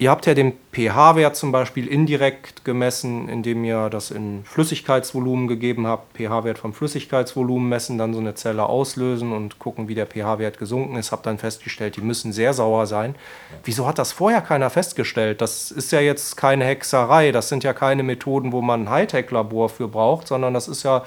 Ihr 0.00 0.10
habt 0.10 0.26
ja 0.26 0.34
den 0.34 0.52
pH-Wert 0.70 1.34
zum 1.34 1.50
Beispiel 1.50 1.88
indirekt 1.88 2.64
gemessen, 2.64 3.28
indem 3.28 3.64
ihr 3.64 3.90
das 3.90 4.12
in 4.12 4.44
Flüssigkeitsvolumen 4.44 5.48
gegeben 5.48 5.88
habt, 5.88 6.16
pH-Wert 6.16 6.56
vom 6.58 6.72
Flüssigkeitsvolumen 6.72 7.68
messen, 7.68 7.98
dann 7.98 8.14
so 8.14 8.20
eine 8.20 8.36
Zelle 8.36 8.66
auslösen 8.66 9.32
und 9.32 9.58
gucken, 9.58 9.88
wie 9.88 9.96
der 9.96 10.06
pH-Wert 10.06 10.60
gesunken 10.60 10.94
ist. 10.94 11.10
Habt 11.10 11.26
dann 11.26 11.38
festgestellt, 11.38 11.96
die 11.96 12.00
müssen 12.00 12.32
sehr 12.32 12.54
sauer 12.54 12.86
sein. 12.86 13.16
Wieso 13.64 13.88
hat 13.88 13.98
das 13.98 14.12
vorher 14.12 14.40
keiner 14.40 14.70
festgestellt? 14.70 15.40
Das 15.40 15.72
ist 15.72 15.90
ja 15.90 15.98
jetzt 15.98 16.36
keine 16.36 16.64
Hexerei, 16.64 17.32
das 17.32 17.48
sind 17.48 17.64
ja 17.64 17.72
keine 17.72 18.04
Methoden, 18.04 18.52
wo 18.52 18.62
man 18.62 18.82
ein 18.82 18.90
Hightech-Labor 18.90 19.68
für 19.68 19.88
braucht, 19.88 20.28
sondern 20.28 20.54
das 20.54 20.68
ist 20.68 20.84
ja 20.84 21.04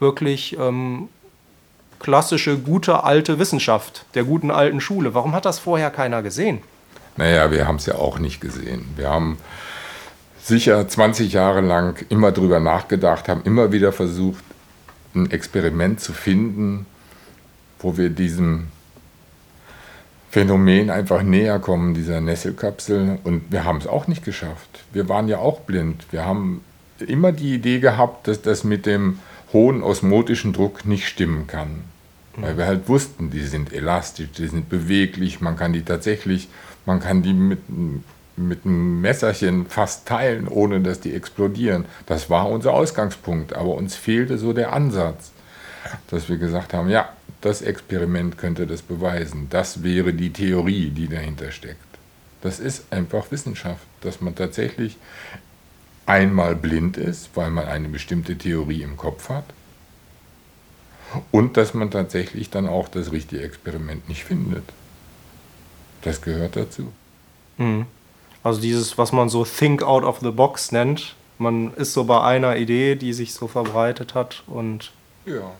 wirklich 0.00 0.54
ähm, 0.58 1.08
klassische, 1.98 2.58
gute, 2.58 3.04
alte 3.04 3.38
Wissenschaft 3.38 4.04
der 4.14 4.24
guten 4.24 4.50
alten 4.50 4.82
Schule. 4.82 5.14
Warum 5.14 5.34
hat 5.34 5.46
das 5.46 5.58
vorher 5.58 5.90
keiner 5.90 6.22
gesehen? 6.22 6.60
Naja, 7.16 7.50
wir 7.50 7.66
haben 7.66 7.76
es 7.76 7.86
ja 7.86 7.94
auch 7.94 8.18
nicht 8.18 8.40
gesehen. 8.40 8.86
Wir 8.96 9.10
haben 9.10 9.38
sicher 10.42 10.86
20 10.86 11.32
Jahre 11.32 11.60
lang 11.60 12.04
immer 12.08 12.32
drüber 12.32 12.60
nachgedacht, 12.60 13.28
haben 13.28 13.42
immer 13.44 13.72
wieder 13.72 13.92
versucht, 13.92 14.44
ein 15.14 15.30
Experiment 15.30 16.00
zu 16.00 16.12
finden, 16.12 16.86
wo 17.78 17.96
wir 17.96 18.10
diesem 18.10 18.68
Phänomen 20.30 20.90
einfach 20.90 21.22
näher 21.22 21.60
kommen, 21.60 21.94
dieser 21.94 22.20
Nesselkapsel. 22.20 23.20
Und 23.22 23.52
wir 23.52 23.64
haben 23.64 23.78
es 23.78 23.86
auch 23.86 24.08
nicht 24.08 24.24
geschafft. 24.24 24.84
Wir 24.92 25.08
waren 25.08 25.28
ja 25.28 25.38
auch 25.38 25.60
blind. 25.60 26.06
Wir 26.10 26.24
haben 26.24 26.62
immer 26.98 27.30
die 27.30 27.54
Idee 27.54 27.78
gehabt, 27.78 28.26
dass 28.26 28.42
das 28.42 28.64
mit 28.64 28.86
dem 28.86 29.20
hohen 29.52 29.82
osmotischen 29.82 30.52
Druck 30.52 30.84
nicht 30.84 31.06
stimmen 31.06 31.46
kann. 31.46 31.84
Weil 32.36 32.58
wir 32.58 32.66
halt 32.66 32.88
wussten, 32.88 33.30
die 33.30 33.42
sind 33.42 33.72
elastisch, 33.72 34.32
die 34.36 34.48
sind 34.48 34.68
beweglich, 34.68 35.40
man 35.40 35.56
kann 35.56 35.72
die 35.72 35.82
tatsächlich 35.82 36.48
man 36.86 37.00
kann 37.00 37.22
die 37.22 37.32
mit, 37.32 37.60
mit 38.36 38.64
einem 38.64 39.00
Messerchen 39.00 39.66
fast 39.66 40.06
teilen, 40.06 40.48
ohne 40.48 40.80
dass 40.80 41.00
die 41.00 41.14
explodieren. 41.14 41.84
Das 42.06 42.30
war 42.30 42.48
unser 42.48 42.72
Ausgangspunkt, 42.72 43.54
aber 43.54 43.74
uns 43.74 43.94
fehlte 43.94 44.38
so 44.38 44.52
der 44.52 44.72
Ansatz, 44.72 45.32
dass 46.10 46.28
wir 46.28 46.38
gesagt 46.38 46.74
haben, 46.74 46.88
ja, 46.88 47.10
das 47.40 47.62
Experiment 47.62 48.38
könnte 48.38 48.66
das 48.66 48.82
beweisen. 48.82 49.48
Das 49.50 49.82
wäre 49.82 50.12
die 50.14 50.32
Theorie, 50.32 50.90
die 50.90 51.08
dahinter 51.08 51.52
steckt. 51.52 51.78
Das 52.40 52.58
ist 52.58 52.92
einfach 52.92 53.30
Wissenschaft, 53.30 53.86
dass 54.00 54.20
man 54.20 54.34
tatsächlich 54.34 54.96
einmal 56.06 56.54
blind 56.54 56.96
ist, 56.96 57.30
weil 57.34 57.50
man 57.50 57.66
eine 57.66 57.88
bestimmte 57.88 58.36
Theorie 58.36 58.82
im 58.82 58.96
Kopf 58.96 59.28
hat 59.28 59.44
und 61.30 61.56
dass 61.56 61.74
man 61.74 61.90
tatsächlich 61.90 62.50
dann 62.50 62.68
auch 62.68 62.88
das 62.88 63.12
richtige 63.12 63.42
Experiment 63.42 64.08
nicht 64.08 64.24
findet. 64.24 64.64
Das 66.04 66.20
gehört 66.20 66.56
dazu. 66.56 66.92
Mhm. 67.56 67.86
Also 68.42 68.60
dieses, 68.60 68.98
was 68.98 69.10
man 69.10 69.28
so 69.28 69.44
Think 69.44 69.82
out 69.82 70.04
of 70.04 70.20
the 70.20 70.30
box 70.30 70.70
nennt. 70.70 71.16
Man 71.38 71.74
ist 71.74 71.94
so 71.94 72.04
bei 72.04 72.20
einer 72.20 72.56
Idee, 72.56 72.94
die 72.94 73.12
sich 73.12 73.34
so 73.34 73.48
verbreitet 73.48 74.14
hat 74.14 74.44
und 74.46 74.92
ja. 75.26 75.50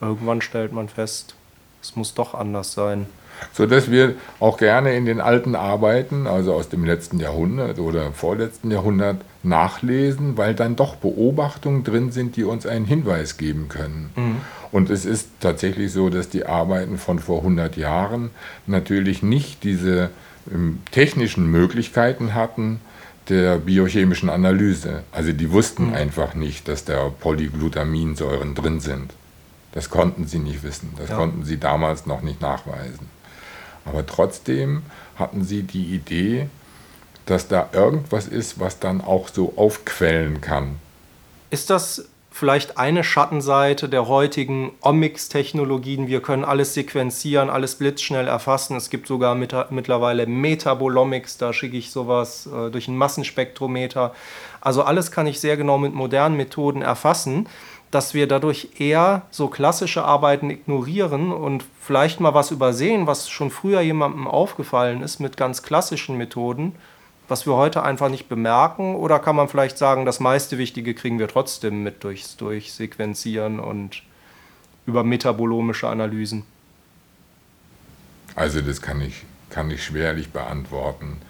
irgendwann 0.00 0.42
stellt 0.42 0.72
man 0.72 0.88
fest, 0.88 1.36
es 1.80 1.96
muss 1.96 2.12
doch 2.12 2.34
anders 2.34 2.72
sein. 2.72 3.06
So 3.52 3.66
dass 3.66 3.90
wir 3.90 4.14
auch 4.40 4.58
gerne 4.58 4.94
in 4.96 5.06
den 5.06 5.20
alten 5.20 5.54
Arbeiten, 5.54 6.26
also 6.26 6.54
aus 6.54 6.68
dem 6.68 6.84
letzten 6.84 7.18
Jahrhundert 7.18 7.78
oder 7.78 8.12
vorletzten 8.12 8.70
Jahrhundert, 8.70 9.18
nachlesen, 9.42 10.36
weil 10.36 10.54
dann 10.54 10.76
doch 10.76 10.96
Beobachtungen 10.96 11.84
drin 11.84 12.10
sind, 12.10 12.36
die 12.36 12.44
uns 12.44 12.66
einen 12.66 12.84
Hinweis 12.84 13.36
geben 13.36 13.68
können. 13.68 14.10
Mhm. 14.16 14.36
Und 14.72 14.90
es 14.90 15.04
ist 15.04 15.28
tatsächlich 15.40 15.92
so, 15.92 16.10
dass 16.10 16.28
die 16.28 16.46
Arbeiten 16.46 16.98
von 16.98 17.18
vor 17.18 17.38
100 17.38 17.76
Jahren 17.76 18.30
natürlich 18.66 19.22
nicht 19.22 19.62
diese 19.62 20.10
ähm, 20.52 20.80
technischen 20.90 21.50
Möglichkeiten 21.50 22.34
hatten 22.34 22.80
der 23.28 23.58
biochemischen 23.58 24.30
Analyse. 24.30 25.02
Also 25.12 25.32
die 25.32 25.50
wussten 25.50 25.88
mhm. 25.88 25.94
einfach 25.94 26.34
nicht, 26.34 26.68
dass 26.68 26.84
da 26.84 27.08
Polyglutaminsäuren 27.08 28.54
drin 28.54 28.80
sind. 28.80 29.12
Das 29.72 29.90
konnten 29.90 30.26
sie 30.26 30.38
nicht 30.38 30.62
wissen. 30.62 30.92
Das 30.96 31.10
ja. 31.10 31.16
konnten 31.16 31.44
sie 31.44 31.58
damals 31.58 32.06
noch 32.06 32.22
nicht 32.22 32.40
nachweisen. 32.40 33.10
Aber 33.86 34.04
trotzdem 34.04 34.82
hatten 35.16 35.44
sie 35.44 35.62
die 35.62 35.94
Idee, 35.94 36.48
dass 37.24 37.48
da 37.48 37.70
irgendwas 37.72 38.26
ist, 38.26 38.60
was 38.60 38.78
dann 38.78 39.00
auch 39.00 39.28
so 39.28 39.54
aufquellen 39.56 40.40
kann. 40.40 40.76
Ist 41.50 41.70
das 41.70 42.08
vielleicht 42.36 42.76
eine 42.76 43.02
Schattenseite 43.02 43.88
der 43.88 44.08
heutigen 44.08 44.72
Omics-Technologien. 44.82 46.06
Wir 46.06 46.20
können 46.20 46.44
alles 46.44 46.74
sequenzieren, 46.74 47.48
alles 47.48 47.76
blitzschnell 47.76 48.28
erfassen. 48.28 48.76
Es 48.76 48.90
gibt 48.90 49.06
sogar 49.06 49.34
mit, 49.34 49.54
mittlerweile 49.70 50.26
Metabolomics, 50.26 51.38
da 51.38 51.54
schicke 51.54 51.78
ich 51.78 51.90
sowas 51.90 52.46
äh, 52.46 52.70
durch 52.70 52.88
einen 52.88 52.98
Massenspektrometer. 52.98 54.14
Also 54.60 54.82
alles 54.82 55.10
kann 55.10 55.26
ich 55.26 55.40
sehr 55.40 55.56
genau 55.56 55.78
mit 55.78 55.94
modernen 55.94 56.36
Methoden 56.36 56.82
erfassen, 56.82 57.48
dass 57.90 58.14
wir 58.14 58.26
dadurch 58.26 58.68
eher 58.78 59.22
so 59.30 59.48
klassische 59.48 60.04
Arbeiten 60.04 60.50
ignorieren 60.50 61.32
und 61.32 61.64
vielleicht 61.80 62.20
mal 62.20 62.34
was 62.34 62.50
übersehen, 62.50 63.06
was 63.06 63.28
schon 63.28 63.50
früher 63.50 63.80
jemandem 63.80 64.26
aufgefallen 64.26 65.02
ist 65.02 65.20
mit 65.20 65.36
ganz 65.36 65.62
klassischen 65.62 66.16
Methoden 66.16 66.74
was 67.28 67.46
wir 67.46 67.54
heute 67.54 67.82
einfach 67.82 68.08
nicht 68.08 68.28
bemerken? 68.28 68.94
Oder 68.94 69.18
kann 69.18 69.36
man 69.36 69.48
vielleicht 69.48 69.78
sagen, 69.78 70.04
das 70.04 70.20
meiste 70.20 70.58
Wichtige 70.58 70.94
kriegen 70.94 71.18
wir 71.18 71.28
trotzdem 71.28 71.82
mit 71.82 72.04
durchs 72.04 72.36
Durchsequenzieren 72.36 73.58
und 73.58 74.02
über 74.86 75.02
metabolomische 75.02 75.88
Analysen? 75.88 76.44
Also 78.34 78.60
das 78.60 78.80
kann 78.80 79.00
ich, 79.00 79.24
kann 79.50 79.70
ich 79.70 79.82
schwerlich 79.82 80.30
beantworten. 80.30 81.20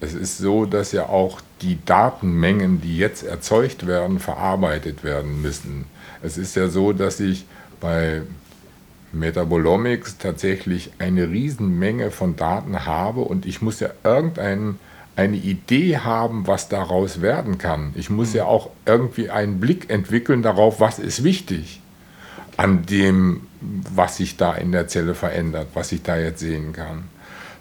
Es 0.00 0.14
ist 0.14 0.38
so, 0.38 0.66
dass 0.66 0.92
ja 0.92 1.08
auch 1.08 1.40
die 1.62 1.78
Datenmengen, 1.84 2.80
die 2.80 2.98
jetzt 2.98 3.22
erzeugt 3.22 3.86
werden, 3.86 4.18
verarbeitet 4.18 5.04
werden 5.04 5.40
müssen. 5.40 5.86
Es 6.22 6.36
ist 6.36 6.54
ja 6.56 6.68
so, 6.68 6.92
dass 6.92 7.18
ich 7.20 7.46
bei 7.80 8.22
Metabolomics 9.12 10.18
tatsächlich 10.18 10.90
eine 10.98 11.30
Riesenmenge 11.30 12.10
von 12.10 12.36
Daten 12.36 12.84
habe 12.84 13.20
und 13.20 13.46
ich 13.46 13.62
muss 13.62 13.80
ja 13.80 13.90
irgendeinen 14.04 14.78
eine 15.16 15.36
Idee 15.36 15.96
haben, 15.96 16.46
was 16.46 16.68
daraus 16.68 17.22
werden 17.22 17.56
kann. 17.56 17.92
Ich 17.94 18.10
muss 18.10 18.34
ja 18.34 18.44
auch 18.44 18.70
irgendwie 18.84 19.30
einen 19.30 19.60
Blick 19.60 19.88
entwickeln 19.88 20.42
darauf, 20.42 20.78
was 20.78 20.98
ist 20.98 21.24
wichtig 21.24 21.80
an 22.58 22.84
dem, 22.84 23.46
was 23.60 24.18
sich 24.18 24.36
da 24.36 24.54
in 24.54 24.72
der 24.72 24.88
Zelle 24.88 25.14
verändert, 25.14 25.68
was 25.74 25.92
ich 25.92 26.02
da 26.02 26.18
jetzt 26.18 26.40
sehen 26.40 26.72
kann. 26.72 27.04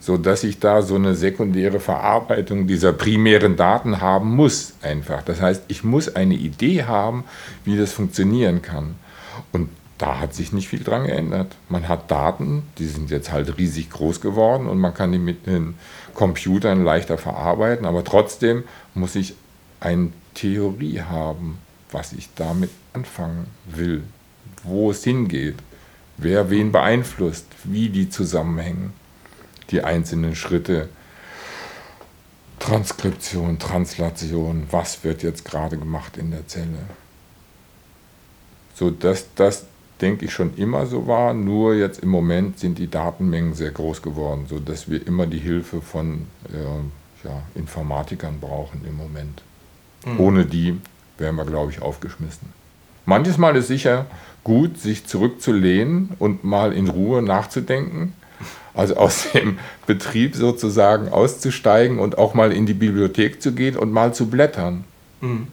So 0.06 0.18
dass 0.18 0.44
ich 0.44 0.60
da 0.60 0.84
so 0.84 0.94
eine 0.94 1.16
sekundäre 1.16 1.80
Verarbeitung 1.80 2.68
dieser 2.68 2.94
primären 2.94 3.56
Daten 3.56 4.02
haben 4.02 4.36
muss, 4.36 4.76
einfach. 4.84 5.24
Das 5.24 5.42
heißt, 5.42 5.64
ich 5.68 5.84
muss 5.84 6.16
eine 6.16 6.36
Idee 6.36 6.84
haben, 6.84 7.24
wie 7.64 7.76
das 7.76 7.92
funktionieren 7.92 8.62
kann. 8.62 8.94
Und 9.52 9.70
da 9.98 10.20
hat 10.20 10.36
sich 10.36 10.54
nicht 10.54 10.68
viel 10.68 10.84
dran 10.84 11.08
geändert. 11.08 11.56
Man 11.70 11.88
hat 11.88 12.12
Daten, 12.12 12.62
die 12.78 12.86
sind 12.86 13.10
jetzt 13.10 13.32
halt 13.32 13.58
riesig 13.58 13.90
groß 13.90 14.22
geworden 14.22 14.68
und 14.68 14.78
man 14.78 14.94
kann 14.94 15.12
die 15.12 15.18
mit 15.18 15.48
den 15.48 15.74
Computern 16.14 16.84
leichter 16.84 17.18
verarbeiten, 17.18 17.88
aber 17.88 18.04
trotzdem 18.04 18.64
muss 18.94 19.16
ich 19.16 19.34
eine 19.80 20.12
Theorie 20.36 21.02
haben, 21.02 21.58
was 21.92 22.14
ich 22.14 22.30
damit 22.36 22.70
anfangen 22.94 23.48
will, 23.66 24.04
wo 24.64 24.92
es 24.92 25.04
hingeht, 25.04 25.56
wer 26.18 26.52
wen 26.52 26.72
beeinflusst, 26.72 27.48
wie 27.64 27.90
die 27.90 28.08
zusammenhängen, 28.08 28.94
die 29.72 29.84
einzelnen 29.84 30.36
Schritte. 30.36 30.90
Transkription, 32.60 33.60
Translation, 33.60 34.68
was 34.72 35.04
wird 35.04 35.24
jetzt 35.24 35.46
gerade 35.46 35.78
gemacht 35.78 36.18
in 36.18 36.32
der 36.32 36.48
Zelle. 36.48 36.80
So 38.74 38.90
dass 38.90 39.26
das 39.36 39.66
denke 40.02 40.26
ich, 40.26 40.34
schon 40.34 40.56
immer 40.56 40.86
so 40.86 41.08
war. 41.08 41.34
Nur 41.34 41.76
jetzt 41.76 42.00
im 42.00 42.10
Moment 42.10 42.60
sind 42.60 42.78
die 42.78 42.90
Datenmengen 42.90 43.54
sehr 43.54 43.72
groß 43.72 44.02
geworden, 44.02 44.46
sodass 44.50 44.90
wir 44.90 45.06
immer 45.06 45.28
die 45.28 45.40
Hilfe 45.40 45.82
von 45.82 46.28
äh, 46.52 47.28
ja, 47.28 47.42
Informatikern 47.56 48.40
brauchen 48.40 48.82
im 48.88 48.96
Moment. 48.98 49.42
Mhm. 50.06 50.20
Ohne 50.20 50.46
die 50.46 50.80
wären 51.18 51.36
wir, 51.36 51.46
glaube 51.46 51.72
ich, 51.72 51.82
aufgeschmissen. 51.82 52.50
Manches 53.06 53.38
Mal 53.38 53.56
ist 53.56 53.68
sicher 53.68 54.08
gut, 54.44 54.80
sich 54.80 55.06
zurückzulehnen 55.06 56.12
und 56.20 56.44
mal 56.44 56.74
in 56.74 56.88
Ruhe 56.88 57.22
nachzudenken. 57.22 58.14
Also 58.76 58.98
aus 58.98 59.28
dem 59.34 59.58
Betrieb 59.88 60.36
sozusagen 60.36 61.10
auszusteigen 61.10 62.00
und 62.00 62.18
auch 62.18 62.34
mal 62.34 62.52
in 62.52 62.66
die 62.66 62.74
Bibliothek 62.74 63.42
zu 63.42 63.54
gehen 63.54 63.78
und 63.78 63.92
mal 63.92 64.14
zu 64.14 64.28
blättern. 64.28 64.84
Mhm. 65.22 65.48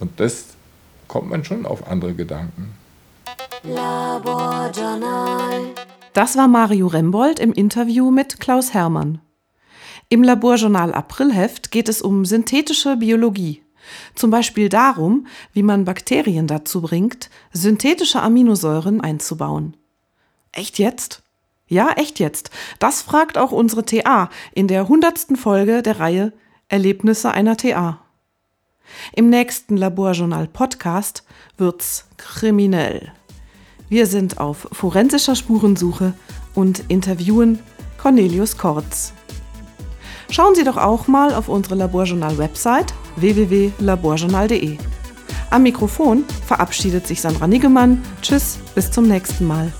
Und 0.00 0.20
das 0.20 0.46
kommt 1.06 1.30
man 1.30 1.44
schon 1.44 1.66
auf 1.66 1.90
andere 1.90 2.14
Gedanken. 2.14 2.74
Laborjournal. 3.62 5.74
Das 6.12 6.36
war 6.36 6.48
Mario 6.48 6.86
Rembold 6.86 7.38
im 7.38 7.52
Interview 7.52 8.10
mit 8.10 8.40
Klaus 8.40 8.74
Hermann. 8.74 9.20
Im 10.08 10.22
Laborjournal 10.22 10.94
Aprilheft 10.94 11.70
geht 11.70 11.88
es 11.88 12.00
um 12.00 12.24
synthetische 12.24 12.96
Biologie. 12.96 13.62
Zum 14.14 14.30
Beispiel 14.30 14.68
darum, 14.68 15.26
wie 15.52 15.62
man 15.62 15.84
Bakterien 15.84 16.46
dazu 16.46 16.82
bringt, 16.82 17.30
synthetische 17.52 18.22
Aminosäuren 18.22 19.00
einzubauen. 19.00 19.76
Echt 20.52 20.78
jetzt? 20.78 21.22
Ja, 21.66 21.90
echt 21.96 22.18
jetzt. 22.18 22.50
Das 22.78 23.02
fragt 23.02 23.36
auch 23.36 23.52
unsere 23.52 23.84
TA 23.84 24.30
in 24.52 24.68
der 24.68 24.88
hundertsten 24.88 25.36
Folge 25.36 25.82
der 25.82 26.00
Reihe 26.00 26.32
Erlebnisse 26.68 27.30
einer 27.30 27.56
TA. 27.56 28.00
Im 29.14 29.28
nächsten 29.28 29.76
Laborjournal 29.76 30.48
Podcast 30.48 31.24
wird's 31.58 32.06
kriminell. 32.16 33.12
Wir 33.88 34.06
sind 34.06 34.38
auf 34.38 34.68
forensischer 34.72 35.34
Spurensuche 35.34 36.14
und 36.54 36.84
interviewen 36.88 37.58
Cornelius 37.98 38.56
Kortz. 38.56 39.12
Schauen 40.30 40.54
Sie 40.54 40.64
doch 40.64 40.76
auch 40.76 41.06
mal 41.06 41.34
auf 41.34 41.48
unsere 41.48 41.74
Laborjournal-Website 41.74 42.92
www.laborjournal.de. 43.16 44.76
Am 45.50 45.62
Mikrofon 45.62 46.24
verabschiedet 46.46 47.06
sich 47.06 47.22
Sandra 47.22 47.46
Niggemann. 47.46 48.04
Tschüss, 48.20 48.58
bis 48.74 48.90
zum 48.90 49.08
nächsten 49.08 49.46
Mal. 49.46 49.72